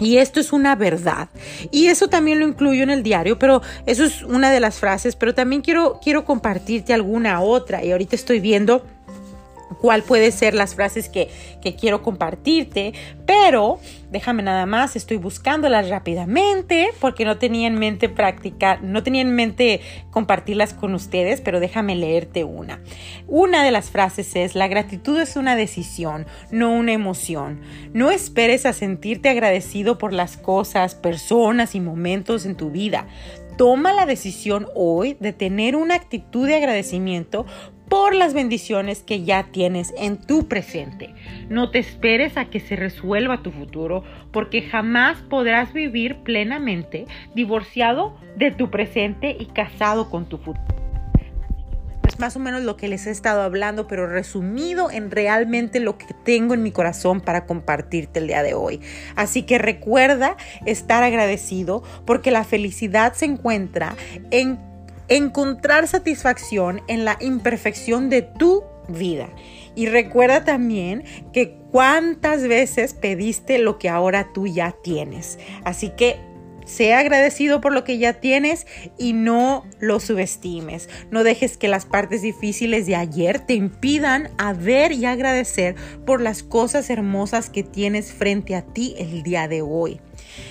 Y 0.00 0.16
esto 0.16 0.40
es 0.40 0.54
una 0.54 0.74
verdad. 0.74 1.28
Y 1.70 1.88
eso 1.88 2.08
también 2.08 2.40
lo 2.40 2.48
incluyo 2.48 2.82
en 2.82 2.88
el 2.88 3.02
diario, 3.02 3.38
pero 3.38 3.60
eso 3.84 4.04
es 4.04 4.22
una 4.22 4.50
de 4.50 4.60
las 4.60 4.78
frases, 4.78 5.16
pero 5.16 5.34
también 5.34 5.60
quiero, 5.60 6.00
quiero 6.02 6.24
compartirte 6.24 6.94
alguna 6.94 7.42
otra. 7.42 7.84
Y 7.84 7.92
ahorita 7.92 8.16
estoy 8.16 8.40
viendo 8.40 8.86
cuál 9.82 10.02
puede 10.02 10.32
ser 10.32 10.54
las 10.54 10.74
frases 10.74 11.10
que, 11.10 11.28
que, 11.60 11.76
quiero 11.76 12.02
compartirte, 12.02 12.94
pero 13.26 13.80
déjame 14.10 14.42
nada 14.42 14.66
más, 14.66 14.96
estoy 14.96 15.16
buscándolas 15.16 15.88
rápidamente 15.88 16.90
porque 17.00 17.24
no 17.24 17.38
tenía 17.38 17.66
en 17.66 17.78
mente 17.78 18.08
practicar, 18.08 18.82
no 18.82 19.02
tenía 19.02 19.22
en 19.22 19.34
mente 19.34 19.80
compartirlas 20.10 20.74
con 20.74 20.94
ustedes, 20.94 21.40
pero 21.40 21.60
déjame 21.60 21.94
leerte 21.94 22.44
una. 22.44 22.80
Una 23.26 23.62
de 23.64 23.70
las 23.70 23.90
frases 23.90 24.34
es, 24.36 24.54
la 24.54 24.68
gratitud 24.68 25.18
es 25.20 25.36
una 25.36 25.56
decisión, 25.56 26.26
no 26.50 26.72
una 26.72 26.92
emoción. 26.92 27.60
No 27.92 28.10
esperes 28.10 28.66
a 28.66 28.72
sentirte 28.72 29.28
agradecido 29.28 29.98
por 29.98 30.12
las 30.12 30.36
cosas, 30.36 30.94
personas 30.94 31.74
y 31.74 31.80
momentos 31.80 32.46
en 32.46 32.56
tu 32.56 32.70
vida. 32.70 33.06
Toma 33.56 33.92
la 33.92 34.06
decisión 34.06 34.68
hoy 34.76 35.16
de 35.18 35.32
tener 35.32 35.74
una 35.74 35.96
actitud 35.96 36.46
de 36.46 36.54
agradecimiento 36.54 37.44
por 37.88 38.14
las 38.14 38.34
bendiciones 38.34 39.02
que 39.02 39.24
ya 39.24 39.44
tienes 39.44 39.92
en 39.98 40.18
tu 40.18 40.48
presente. 40.48 41.14
No 41.48 41.70
te 41.70 41.78
esperes 41.78 42.36
a 42.36 42.46
que 42.46 42.60
se 42.60 42.76
resuelva 42.76 43.42
tu 43.42 43.50
futuro 43.50 44.04
porque 44.32 44.62
jamás 44.62 45.18
podrás 45.22 45.72
vivir 45.72 46.16
plenamente 46.22 47.06
divorciado 47.34 48.16
de 48.36 48.50
tu 48.50 48.70
presente 48.70 49.36
y 49.38 49.46
casado 49.46 50.10
con 50.10 50.28
tu 50.28 50.38
futuro. 50.38 50.78
Es 52.06 52.18
más 52.18 52.36
o 52.36 52.40
menos 52.40 52.62
lo 52.62 52.76
que 52.76 52.88
les 52.88 53.06
he 53.06 53.10
estado 53.10 53.42
hablando, 53.42 53.86
pero 53.86 54.06
resumido 54.06 54.90
en 54.90 55.10
realmente 55.10 55.78
lo 55.78 55.98
que 55.98 56.06
tengo 56.24 56.54
en 56.54 56.62
mi 56.62 56.72
corazón 56.72 57.20
para 57.20 57.44
compartirte 57.46 58.18
el 58.18 58.28
día 58.28 58.42
de 58.42 58.54
hoy. 58.54 58.80
Así 59.14 59.42
que 59.42 59.58
recuerda 59.58 60.36
estar 60.64 61.02
agradecido 61.02 61.82
porque 62.06 62.30
la 62.30 62.44
felicidad 62.44 63.12
se 63.12 63.26
encuentra 63.26 63.94
en 64.30 64.67
encontrar 65.08 65.88
satisfacción 65.88 66.82
en 66.88 67.04
la 67.04 67.16
imperfección 67.20 68.10
de 68.10 68.22
tu 68.22 68.64
vida. 68.88 69.28
Y 69.74 69.86
recuerda 69.86 70.44
también 70.44 71.04
que 71.32 71.56
cuántas 71.70 72.46
veces 72.46 72.94
pediste 72.94 73.58
lo 73.58 73.78
que 73.78 73.88
ahora 73.88 74.32
tú 74.32 74.46
ya 74.46 74.74
tienes. 74.82 75.38
Así 75.64 75.90
que 75.90 76.18
sea 76.68 76.98
agradecido 76.98 77.60
por 77.60 77.72
lo 77.72 77.82
que 77.82 77.96
ya 77.98 78.14
tienes 78.14 78.66
y 78.98 79.14
no 79.14 79.64
lo 79.80 80.00
subestimes. 80.00 80.88
No 81.10 81.24
dejes 81.24 81.56
que 81.56 81.66
las 81.66 81.86
partes 81.86 82.22
difíciles 82.22 82.86
de 82.86 82.94
ayer 82.94 83.40
te 83.40 83.54
impidan 83.54 84.30
a 84.36 84.52
ver 84.52 84.92
y 84.92 85.06
agradecer 85.06 85.76
por 86.04 86.20
las 86.20 86.42
cosas 86.42 86.90
hermosas 86.90 87.48
que 87.48 87.62
tienes 87.62 88.12
frente 88.12 88.54
a 88.54 88.62
ti 88.62 88.94
el 88.98 89.22
día 89.22 89.48
de 89.48 89.62
hoy. 89.62 90.00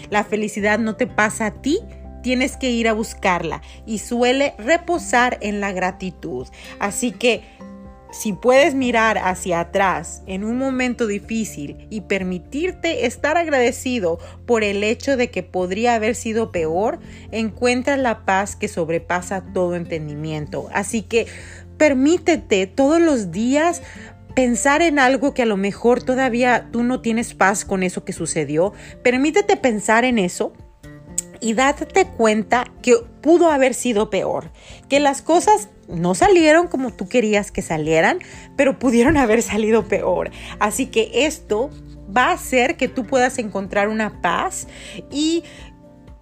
La 0.10 0.24
felicidad 0.24 0.80
no 0.80 0.96
te 0.96 1.06
pasa 1.06 1.46
a 1.46 1.62
ti, 1.62 1.80
tienes 2.21 2.58
que 2.58 2.71
ir 2.71 2.88
a 2.88 2.93
buscarla 2.93 3.62
y 3.86 3.99
suele 3.99 4.53
reposar 4.58 5.38
en 5.41 5.60
la 5.60 5.71
gratitud. 5.71 6.47
Así 6.80 7.12
que 7.12 7.43
si 8.12 8.34
puedes 8.34 8.73
mirar 8.73 9.17
hacia 9.17 9.60
atrás 9.60 10.23
en 10.27 10.43
un 10.43 10.58
momento 10.58 11.08
difícil 11.08 11.88
y 11.89 12.01
permitirte 12.01 13.06
estar 13.06 13.38
agradecido 13.38 14.17
por 14.45 14.63
el 14.63 14.84
hecho 14.84 15.17
de 15.17 15.30
que 15.30 15.43
podría 15.43 15.95
haber 15.95 16.15
sido 16.15 16.51
peor, 16.51 16.99
encuentras 17.32 17.99
la 17.99 18.25
paz 18.25 18.56
que 18.56 18.69
sobrepasa 18.69 19.43
todo 19.53 19.75
entendimiento. 19.75 20.69
Así 20.73 21.01
que 21.01 21.27
permítete 21.77 22.65
todos 22.65 23.01
los 23.01 23.32
días 23.32 23.82
pensar 24.36 24.82
en 24.82 24.99
algo 24.99 25.34
que 25.34 25.41
a 25.41 25.47
lo 25.47 25.58
mejor 25.58 26.01
todavía 26.01 26.69
tú 26.71 26.84
no 26.84 27.01
tienes 27.01 27.34
paz 27.34 27.65
con 27.65 27.84
eso 27.84 28.06
que 28.06 28.13
sucedió. 28.13 28.71
Permítete 29.03 29.58
pensar 29.58 30.06
en 30.06 30.17
eso 30.17 30.53
y 31.39 31.54
date 31.54 32.06
cuenta 32.06 32.65
que 32.82 32.95
pudo 33.21 33.52
haber 33.52 33.73
sido 33.73 34.10
peor, 34.10 34.52
que 34.89 35.00
las 35.00 35.21
cosas 35.21 35.69
no 35.88 36.15
salieron 36.15 36.67
como 36.67 36.91
tú 36.91 37.08
querías 37.08 37.52
que 37.52 37.62
salieran, 37.62 38.19
pero 38.56 38.80
pudieron 38.80 39.17
haber 39.17 39.41
salido 39.41 39.88
peor. 39.88 40.32
Así 40.60 40.88
que 40.88 41.26
esto 41.26 41.69
va 42.15 42.26
a 42.26 42.34
hacer 42.34 42.78
que 42.78 42.88
tú 42.88 43.06
puedas 43.06 43.38
encontrar 43.38 43.89
una 43.89 44.21
paz 44.21 44.67
y 45.12 45.43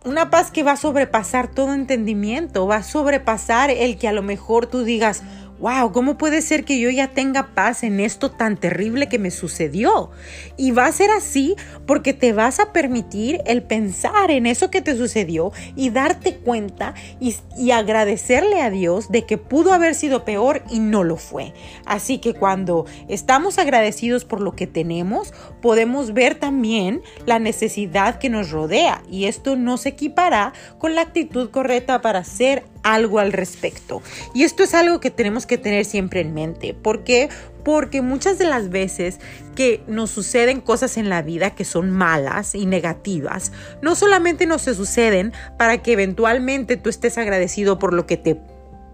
una 0.03 0.29
paz 0.29 0.51
que 0.51 0.63
va 0.63 0.73
a 0.73 0.77
sobrepasar 0.77 1.47
todo 1.47 1.73
entendimiento, 1.73 2.67
va 2.67 2.77
a 2.77 2.83
sobrepasar 2.83 3.71
el 3.71 3.97
que 3.97 4.07
a 4.07 4.13
lo 4.13 4.21
mejor 4.21 4.67
tú 4.67 4.83
digas, 4.83 5.23
wow, 5.65 5.91
¿cómo 5.91 6.15
puede 6.15 6.43
ser 6.43 6.63
que 6.63 6.79
yo 6.79 6.91
ya 6.91 7.07
tenga 7.07 7.55
paz 7.55 7.81
en 7.81 7.99
esto 7.99 8.29
tan 8.29 8.55
terrible 8.55 9.09
que 9.09 9.17
me 9.17 9.31
sucedió? 9.31 10.11
Y 10.57 10.69
va 10.69 10.85
a 10.85 10.91
ser 10.91 11.09
así 11.09 11.55
porque 11.87 12.13
te 12.13 12.33
vas 12.33 12.59
a 12.59 12.71
permitir 12.71 13.41
el 13.47 13.63
pensar 13.63 14.29
en 14.29 14.45
eso 14.45 14.69
que 14.69 14.83
te 14.83 14.95
sucedió 14.95 15.53
y 15.75 15.89
darte 15.89 16.35
cuenta 16.35 16.93
y, 17.19 17.35
agradecerle 17.71 18.61
a 18.61 18.69
Dios 18.69 19.09
de 19.09 19.25
que 19.25 19.39
pudo 19.39 19.73
haber 19.73 19.95
sido 19.95 20.23
peor 20.23 20.61
y 20.69 20.77
no 20.77 21.03
lo 21.03 21.17
fue. 21.17 21.51
Así 21.87 22.19
que 22.19 22.35
cuando 22.35 22.85
estamos 23.09 23.57
agradecidos 23.57 24.23
por 24.23 24.41
lo 24.41 24.55
que 24.55 24.67
tenemos, 24.67 25.33
podemos 25.63 26.13
ver 26.13 26.35
también 26.35 27.01
la 27.25 27.39
necesidad 27.39 28.19
que 28.19 28.29
nos 28.29 28.51
rodea 28.51 29.01
y 29.09 29.25
esto 29.25 29.55
no 29.55 29.77
se 29.77 29.89
equipará 29.89 30.53
con 30.77 30.93
la 30.93 31.01
actitud 31.01 31.49
correcta 31.49 32.01
para 32.01 32.23
ser 32.23 32.65
algo 32.85 33.19
al 33.19 33.33
respecto. 33.33 34.01
Y 34.33 34.43
esto 34.43 34.63
es 34.63 34.73
algo 34.73 34.99
que 34.99 35.09
tenemos 35.09 35.45
que 35.45 35.57
tener 35.57 35.83
siempre 35.83 36.21
en 36.21 36.33
mente. 36.33 36.73
¿Por 36.73 37.03
qué? 37.03 37.29
Porque 37.65 38.01
muchas 38.01 38.37
de 38.37 38.45
las 38.45 38.69
veces 38.69 39.19
que 39.55 39.83
nos 39.87 40.11
suceden 40.11 40.61
cosas 40.61 40.97
en 40.97 41.09
la 41.09 41.23
vida 41.23 41.55
que 41.55 41.65
son 41.65 41.89
malas 41.89 42.53
y 42.53 42.67
negativas, 42.67 43.51
no 43.81 43.95
solamente 43.95 44.45
nos 44.45 44.61
suceden 44.61 45.33
para 45.57 45.81
que 45.81 45.93
eventualmente 45.93 46.77
tú 46.77 46.89
estés 46.89 47.17
agradecido 47.17 47.79
por 47.79 47.91
lo 47.91 48.05
que 48.05 48.17
te 48.17 48.39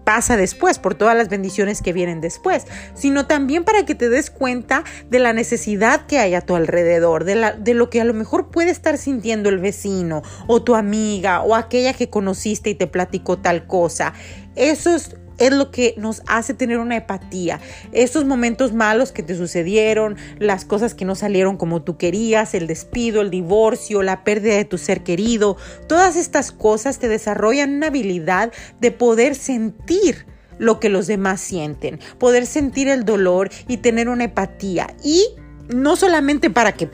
pasa 0.04 0.36
después, 0.36 0.78
por 0.78 0.94
todas 0.94 1.16
las 1.16 1.28
bendiciones 1.28 1.82
que 1.82 1.92
vienen 1.92 2.20
después, 2.20 2.66
sino 2.94 3.26
también 3.26 3.64
para 3.64 3.84
que 3.84 3.94
te 3.94 4.08
des 4.08 4.30
cuenta 4.30 4.84
de 5.08 5.18
la 5.18 5.32
necesidad 5.32 6.06
que 6.06 6.18
hay 6.18 6.34
a 6.34 6.40
tu 6.40 6.56
alrededor, 6.56 7.24
de, 7.24 7.74
lo 7.74 7.90
que 7.90 8.00
a 8.00 8.04
lo 8.04 8.14
mejor 8.14 8.50
puede 8.50 8.70
estar 8.70 8.98
sintiendo 8.98 9.48
el 9.48 9.58
vecino 9.58 10.22
o 10.46 10.62
tu 10.62 10.74
amiga 10.74 11.42
o 11.42 11.54
aquella 11.54 11.94
que 11.94 12.10
conociste 12.10 12.70
y 12.70 12.74
te 12.74 12.86
platicó 12.86 13.38
tal 13.38 13.66
cosa. 13.66 14.12
Eso 14.54 14.94
es 15.38 15.52
lo 15.52 15.70
que 15.70 15.94
nos 15.96 16.22
hace 16.26 16.54
tener 16.54 16.78
una 16.78 16.96
empatía. 16.96 17.60
Estos 17.92 18.24
momentos 18.24 18.72
malos 18.72 19.12
que 19.12 19.22
te 19.22 19.36
sucedieron, 19.36 20.16
las 20.38 20.64
cosas 20.64 20.94
que 20.94 21.04
no 21.04 21.14
salieron 21.14 21.56
como 21.56 21.82
tú 21.82 21.96
querías, 21.96 22.54
el 22.54 22.66
despido, 22.66 23.20
el 23.20 23.30
divorcio, 23.30 24.02
la 24.02 24.24
pérdida 24.24 24.56
de 24.56 24.64
tu 24.64 24.78
ser 24.78 25.02
querido, 25.02 25.56
todas 25.86 26.16
estas 26.16 26.52
cosas 26.52 26.98
te 26.98 27.08
desarrollan 27.08 27.74
una 27.74 27.88
habilidad 27.88 28.52
de 28.80 28.90
poder 28.90 29.34
sentir 29.34 30.26
lo 30.58 30.78
que 30.80 30.88
los 30.88 31.06
demás 31.06 31.40
sienten, 31.40 31.98
poder 32.18 32.46
sentir 32.46 32.88
el 32.88 33.04
dolor 33.04 33.50
y 33.68 33.78
tener 33.78 34.08
una 34.08 34.24
empatía. 34.24 34.94
Y 35.02 35.26
no 35.68 35.96
solamente 35.96 36.50
para 36.50 36.72
que 36.72 36.88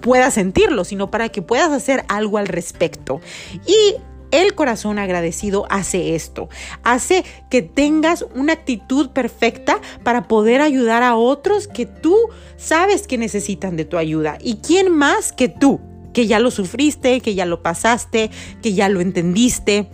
puedas 0.00 0.34
sentirlo, 0.34 0.84
sino 0.84 1.10
para 1.10 1.28
que 1.28 1.42
puedas 1.42 1.70
hacer 1.70 2.04
algo 2.08 2.38
al 2.38 2.46
respecto. 2.46 3.20
Y 3.66 3.96
el 4.30 4.54
corazón 4.54 4.98
agradecido 4.98 5.66
hace 5.70 6.14
esto, 6.14 6.48
hace 6.82 7.24
que 7.50 7.62
tengas 7.62 8.24
una 8.34 8.54
actitud 8.54 9.10
perfecta 9.10 9.80
para 10.02 10.28
poder 10.28 10.60
ayudar 10.60 11.02
a 11.02 11.16
otros 11.16 11.68
que 11.68 11.86
tú 11.86 12.16
sabes 12.56 13.06
que 13.06 13.18
necesitan 13.18 13.76
de 13.76 13.84
tu 13.84 13.96
ayuda. 13.98 14.38
¿Y 14.40 14.56
quién 14.56 14.92
más 14.92 15.32
que 15.32 15.48
tú? 15.48 15.80
Que 16.12 16.26
ya 16.26 16.38
lo 16.38 16.50
sufriste, 16.50 17.20
que 17.20 17.34
ya 17.34 17.44
lo 17.44 17.62
pasaste, 17.62 18.30
que 18.62 18.74
ya 18.74 18.88
lo 18.88 19.00
entendiste 19.00 19.88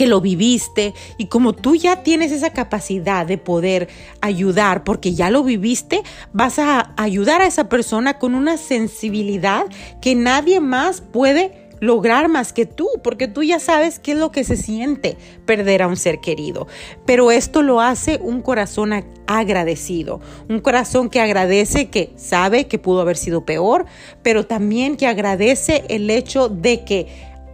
que 0.00 0.06
lo 0.06 0.22
viviste 0.22 0.94
y 1.18 1.26
como 1.26 1.52
tú 1.52 1.74
ya 1.74 2.02
tienes 2.02 2.32
esa 2.32 2.54
capacidad 2.54 3.26
de 3.26 3.36
poder 3.36 3.90
ayudar 4.22 4.82
porque 4.82 5.12
ya 5.12 5.28
lo 5.28 5.44
viviste, 5.44 6.02
vas 6.32 6.58
a 6.58 6.94
ayudar 6.96 7.42
a 7.42 7.46
esa 7.46 7.68
persona 7.68 8.18
con 8.18 8.34
una 8.34 8.56
sensibilidad 8.56 9.66
que 10.00 10.14
nadie 10.14 10.58
más 10.58 11.02
puede 11.02 11.59
lograr 11.80 12.28
más 12.28 12.52
que 12.52 12.66
tú, 12.66 12.88
porque 13.02 13.26
tú 13.26 13.42
ya 13.42 13.58
sabes 13.58 13.98
qué 13.98 14.12
es 14.12 14.18
lo 14.18 14.30
que 14.30 14.44
se 14.44 14.56
siente 14.56 15.16
perder 15.46 15.82
a 15.82 15.88
un 15.88 15.96
ser 15.96 16.20
querido. 16.20 16.66
Pero 17.06 17.30
esto 17.30 17.62
lo 17.62 17.80
hace 17.80 18.18
un 18.22 18.42
corazón 18.42 18.92
agradecido, 19.26 20.20
un 20.48 20.60
corazón 20.60 21.10
que 21.10 21.20
agradece 21.20 21.88
que 21.88 22.12
sabe 22.16 22.66
que 22.66 22.78
pudo 22.78 23.00
haber 23.00 23.16
sido 23.16 23.44
peor, 23.44 23.86
pero 24.22 24.46
también 24.46 24.96
que 24.96 25.06
agradece 25.06 25.84
el 25.88 26.10
hecho 26.10 26.48
de 26.48 26.84
que 26.84 27.06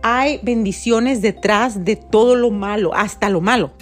hay 0.02 0.40
bendiciones 0.42 1.22
detrás 1.22 1.84
de 1.84 1.96
todo 1.96 2.36
lo 2.36 2.50
malo, 2.50 2.94
hasta 2.94 3.28
lo 3.28 3.40
malo 3.40 3.72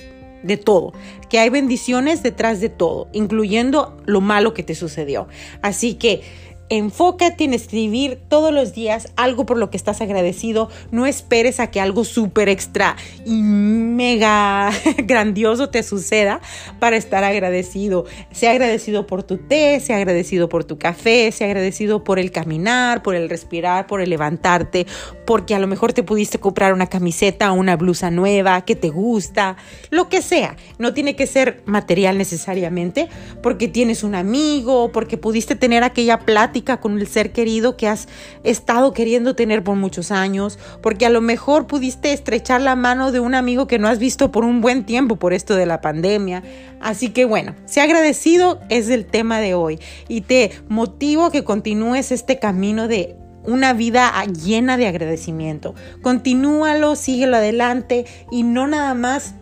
de 0.42 0.56
todo, 0.56 0.92
que 1.28 1.38
hay 1.38 1.48
bendiciones 1.48 2.22
detrás 2.22 2.60
de 2.60 2.68
todo, 2.68 3.08
incluyendo 3.12 3.96
lo 4.04 4.20
malo 4.20 4.54
que 4.54 4.62
te 4.62 4.74
sucedió. 4.74 5.26
Así 5.62 5.94
que 5.94 6.22
Enfócate 6.70 7.44
en 7.44 7.52
escribir 7.52 8.18
todos 8.28 8.52
los 8.52 8.72
días 8.72 9.12
algo 9.16 9.44
por 9.44 9.58
lo 9.58 9.70
que 9.70 9.76
estás 9.76 10.00
agradecido. 10.00 10.70
No 10.90 11.04
esperes 11.04 11.60
a 11.60 11.70
que 11.70 11.78
algo 11.78 12.04
súper 12.04 12.48
extra 12.48 12.96
y 13.26 13.42
mega 13.42 14.70
grandioso 15.04 15.68
te 15.68 15.82
suceda 15.82 16.40
para 16.80 16.96
estar 16.96 17.22
agradecido. 17.22 18.06
Sea 18.30 18.52
agradecido 18.52 19.06
por 19.06 19.22
tu 19.24 19.36
té, 19.36 19.78
sea 19.80 19.96
agradecido 19.96 20.48
por 20.48 20.64
tu 20.64 20.78
café, 20.78 21.32
sea 21.32 21.48
agradecido 21.48 22.02
por 22.02 22.18
el 22.18 22.32
caminar, 22.32 23.02
por 23.02 23.14
el 23.14 23.28
respirar, 23.28 23.86
por 23.86 24.00
el 24.00 24.08
levantarte, 24.08 24.86
porque 25.26 25.54
a 25.54 25.58
lo 25.58 25.66
mejor 25.66 25.92
te 25.92 26.02
pudiste 26.02 26.38
comprar 26.38 26.72
una 26.72 26.86
camiseta 26.86 27.52
o 27.52 27.56
una 27.56 27.76
blusa 27.76 28.10
nueva 28.10 28.64
que 28.64 28.74
te 28.74 28.88
gusta, 28.88 29.56
lo 29.90 30.08
que 30.08 30.22
sea. 30.22 30.56
No 30.78 30.94
tiene 30.94 31.14
que 31.14 31.26
ser 31.26 31.62
material 31.66 32.16
necesariamente, 32.16 33.08
porque 33.42 33.68
tienes 33.68 34.02
un 34.02 34.14
amigo, 34.14 34.90
porque 34.92 35.18
pudiste 35.18 35.56
tener 35.56 35.84
aquella 35.84 36.20
plata 36.20 36.53
con 36.62 36.98
el 36.98 37.08
ser 37.08 37.32
querido 37.32 37.76
que 37.76 37.88
has 37.88 38.08
estado 38.44 38.92
queriendo 38.92 39.34
tener 39.34 39.64
por 39.64 39.76
muchos 39.76 40.10
años, 40.10 40.58
porque 40.82 41.06
a 41.06 41.10
lo 41.10 41.20
mejor 41.20 41.66
pudiste 41.66 42.12
estrechar 42.12 42.60
la 42.60 42.76
mano 42.76 43.10
de 43.10 43.20
un 43.20 43.34
amigo 43.34 43.66
que 43.66 43.78
no 43.78 43.88
has 43.88 43.98
visto 43.98 44.30
por 44.30 44.44
un 44.44 44.60
buen 44.60 44.84
tiempo 44.84 45.16
por 45.16 45.32
esto 45.32 45.56
de 45.56 45.66
la 45.66 45.80
pandemia. 45.80 46.42
Así 46.80 47.08
que 47.08 47.24
bueno, 47.24 47.54
sea 47.64 47.84
agradecido 47.84 48.60
es 48.68 48.88
el 48.88 49.06
tema 49.06 49.40
de 49.40 49.54
hoy 49.54 49.80
y 50.08 50.20
te 50.20 50.52
motivo 50.68 51.26
a 51.26 51.32
que 51.32 51.44
continúes 51.44 52.12
este 52.12 52.38
camino 52.38 52.86
de 52.86 53.16
una 53.44 53.72
vida 53.72 54.12
llena 54.24 54.76
de 54.76 54.86
agradecimiento. 54.86 55.74
Continúalo, 56.02 56.96
síguelo 56.96 57.36
adelante 57.36 58.06
y 58.30 58.42
no 58.42 58.66
nada 58.66 58.94
más 58.94 59.34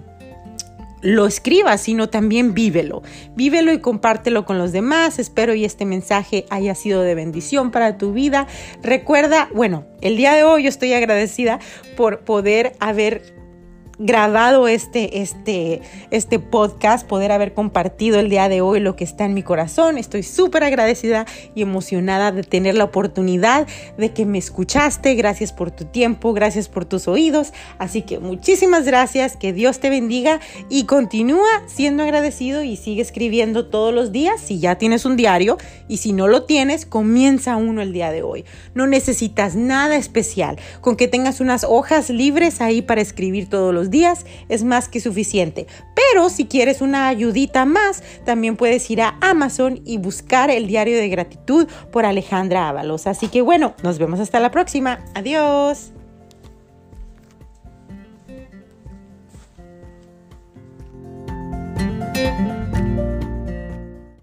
lo 1.02 1.26
escribas, 1.26 1.82
sino 1.82 2.08
también 2.08 2.54
vívelo. 2.54 3.02
Vívelo 3.36 3.72
y 3.72 3.80
compártelo 3.80 4.46
con 4.46 4.58
los 4.58 4.72
demás. 4.72 5.18
Espero 5.18 5.54
y 5.54 5.64
este 5.64 5.84
mensaje 5.84 6.46
haya 6.48 6.74
sido 6.74 7.02
de 7.02 7.14
bendición 7.14 7.70
para 7.70 7.98
tu 7.98 8.12
vida. 8.12 8.46
Recuerda, 8.82 9.48
bueno, 9.54 9.84
el 10.00 10.16
día 10.16 10.32
de 10.32 10.44
hoy 10.44 10.62
yo 10.62 10.68
estoy 10.68 10.92
agradecida 10.94 11.58
por 11.96 12.20
poder 12.20 12.72
haber 12.80 13.41
grabado 14.02 14.66
este, 14.66 15.22
este, 15.22 15.80
este 16.10 16.40
podcast, 16.40 17.06
poder 17.06 17.30
haber 17.30 17.54
compartido 17.54 18.18
el 18.18 18.28
día 18.28 18.48
de 18.48 18.60
hoy 18.60 18.80
lo 18.80 18.96
que 18.96 19.04
está 19.04 19.24
en 19.24 19.34
mi 19.34 19.44
corazón. 19.44 19.96
Estoy 19.96 20.24
súper 20.24 20.64
agradecida 20.64 21.24
y 21.54 21.62
emocionada 21.62 22.32
de 22.32 22.42
tener 22.42 22.74
la 22.74 22.84
oportunidad 22.84 23.68
de 23.96 24.12
que 24.12 24.26
me 24.26 24.38
escuchaste. 24.38 25.14
Gracias 25.14 25.52
por 25.52 25.70
tu 25.70 25.84
tiempo, 25.84 26.32
gracias 26.32 26.68
por 26.68 26.84
tus 26.84 27.06
oídos. 27.06 27.52
Así 27.78 28.02
que 28.02 28.18
muchísimas 28.18 28.84
gracias, 28.84 29.36
que 29.36 29.52
Dios 29.52 29.78
te 29.78 29.88
bendiga 29.88 30.40
y 30.68 30.84
continúa 30.84 31.62
siendo 31.66 32.02
agradecido 32.02 32.64
y 32.64 32.76
sigue 32.76 33.02
escribiendo 33.02 33.66
todos 33.66 33.94
los 33.94 34.10
días 34.10 34.40
si 34.40 34.58
ya 34.58 34.78
tienes 34.78 35.04
un 35.04 35.16
diario 35.16 35.58
y 35.86 35.98
si 35.98 36.12
no 36.12 36.26
lo 36.26 36.42
tienes, 36.42 36.86
comienza 36.86 37.56
uno 37.56 37.82
el 37.82 37.92
día 37.92 38.10
de 38.10 38.24
hoy. 38.24 38.44
No 38.74 38.88
necesitas 38.88 39.54
nada 39.54 39.94
especial, 39.94 40.58
con 40.80 40.96
que 40.96 41.06
tengas 41.06 41.40
unas 41.40 41.62
hojas 41.62 42.10
libres 42.10 42.60
ahí 42.60 42.82
para 42.82 43.00
escribir 43.00 43.48
todos 43.48 43.72
los 43.72 43.91
días 43.92 44.26
es 44.48 44.64
más 44.64 44.88
que 44.88 44.98
suficiente. 44.98 45.68
Pero 45.94 46.28
si 46.28 46.46
quieres 46.46 46.80
una 46.80 47.06
ayudita 47.06 47.64
más, 47.64 48.02
también 48.24 48.56
puedes 48.56 48.90
ir 48.90 49.02
a 49.02 49.16
Amazon 49.20 49.80
y 49.84 49.98
buscar 49.98 50.50
el 50.50 50.66
diario 50.66 50.98
de 50.98 51.08
gratitud 51.08 51.68
por 51.92 52.04
Alejandra 52.04 52.68
Ábalos. 52.68 53.06
Así 53.06 53.28
que 53.28 53.42
bueno, 53.42 53.74
nos 53.84 54.00
vemos 54.00 54.18
hasta 54.18 54.40
la 54.40 54.50
próxima. 54.50 54.98
Adiós. 55.14 55.92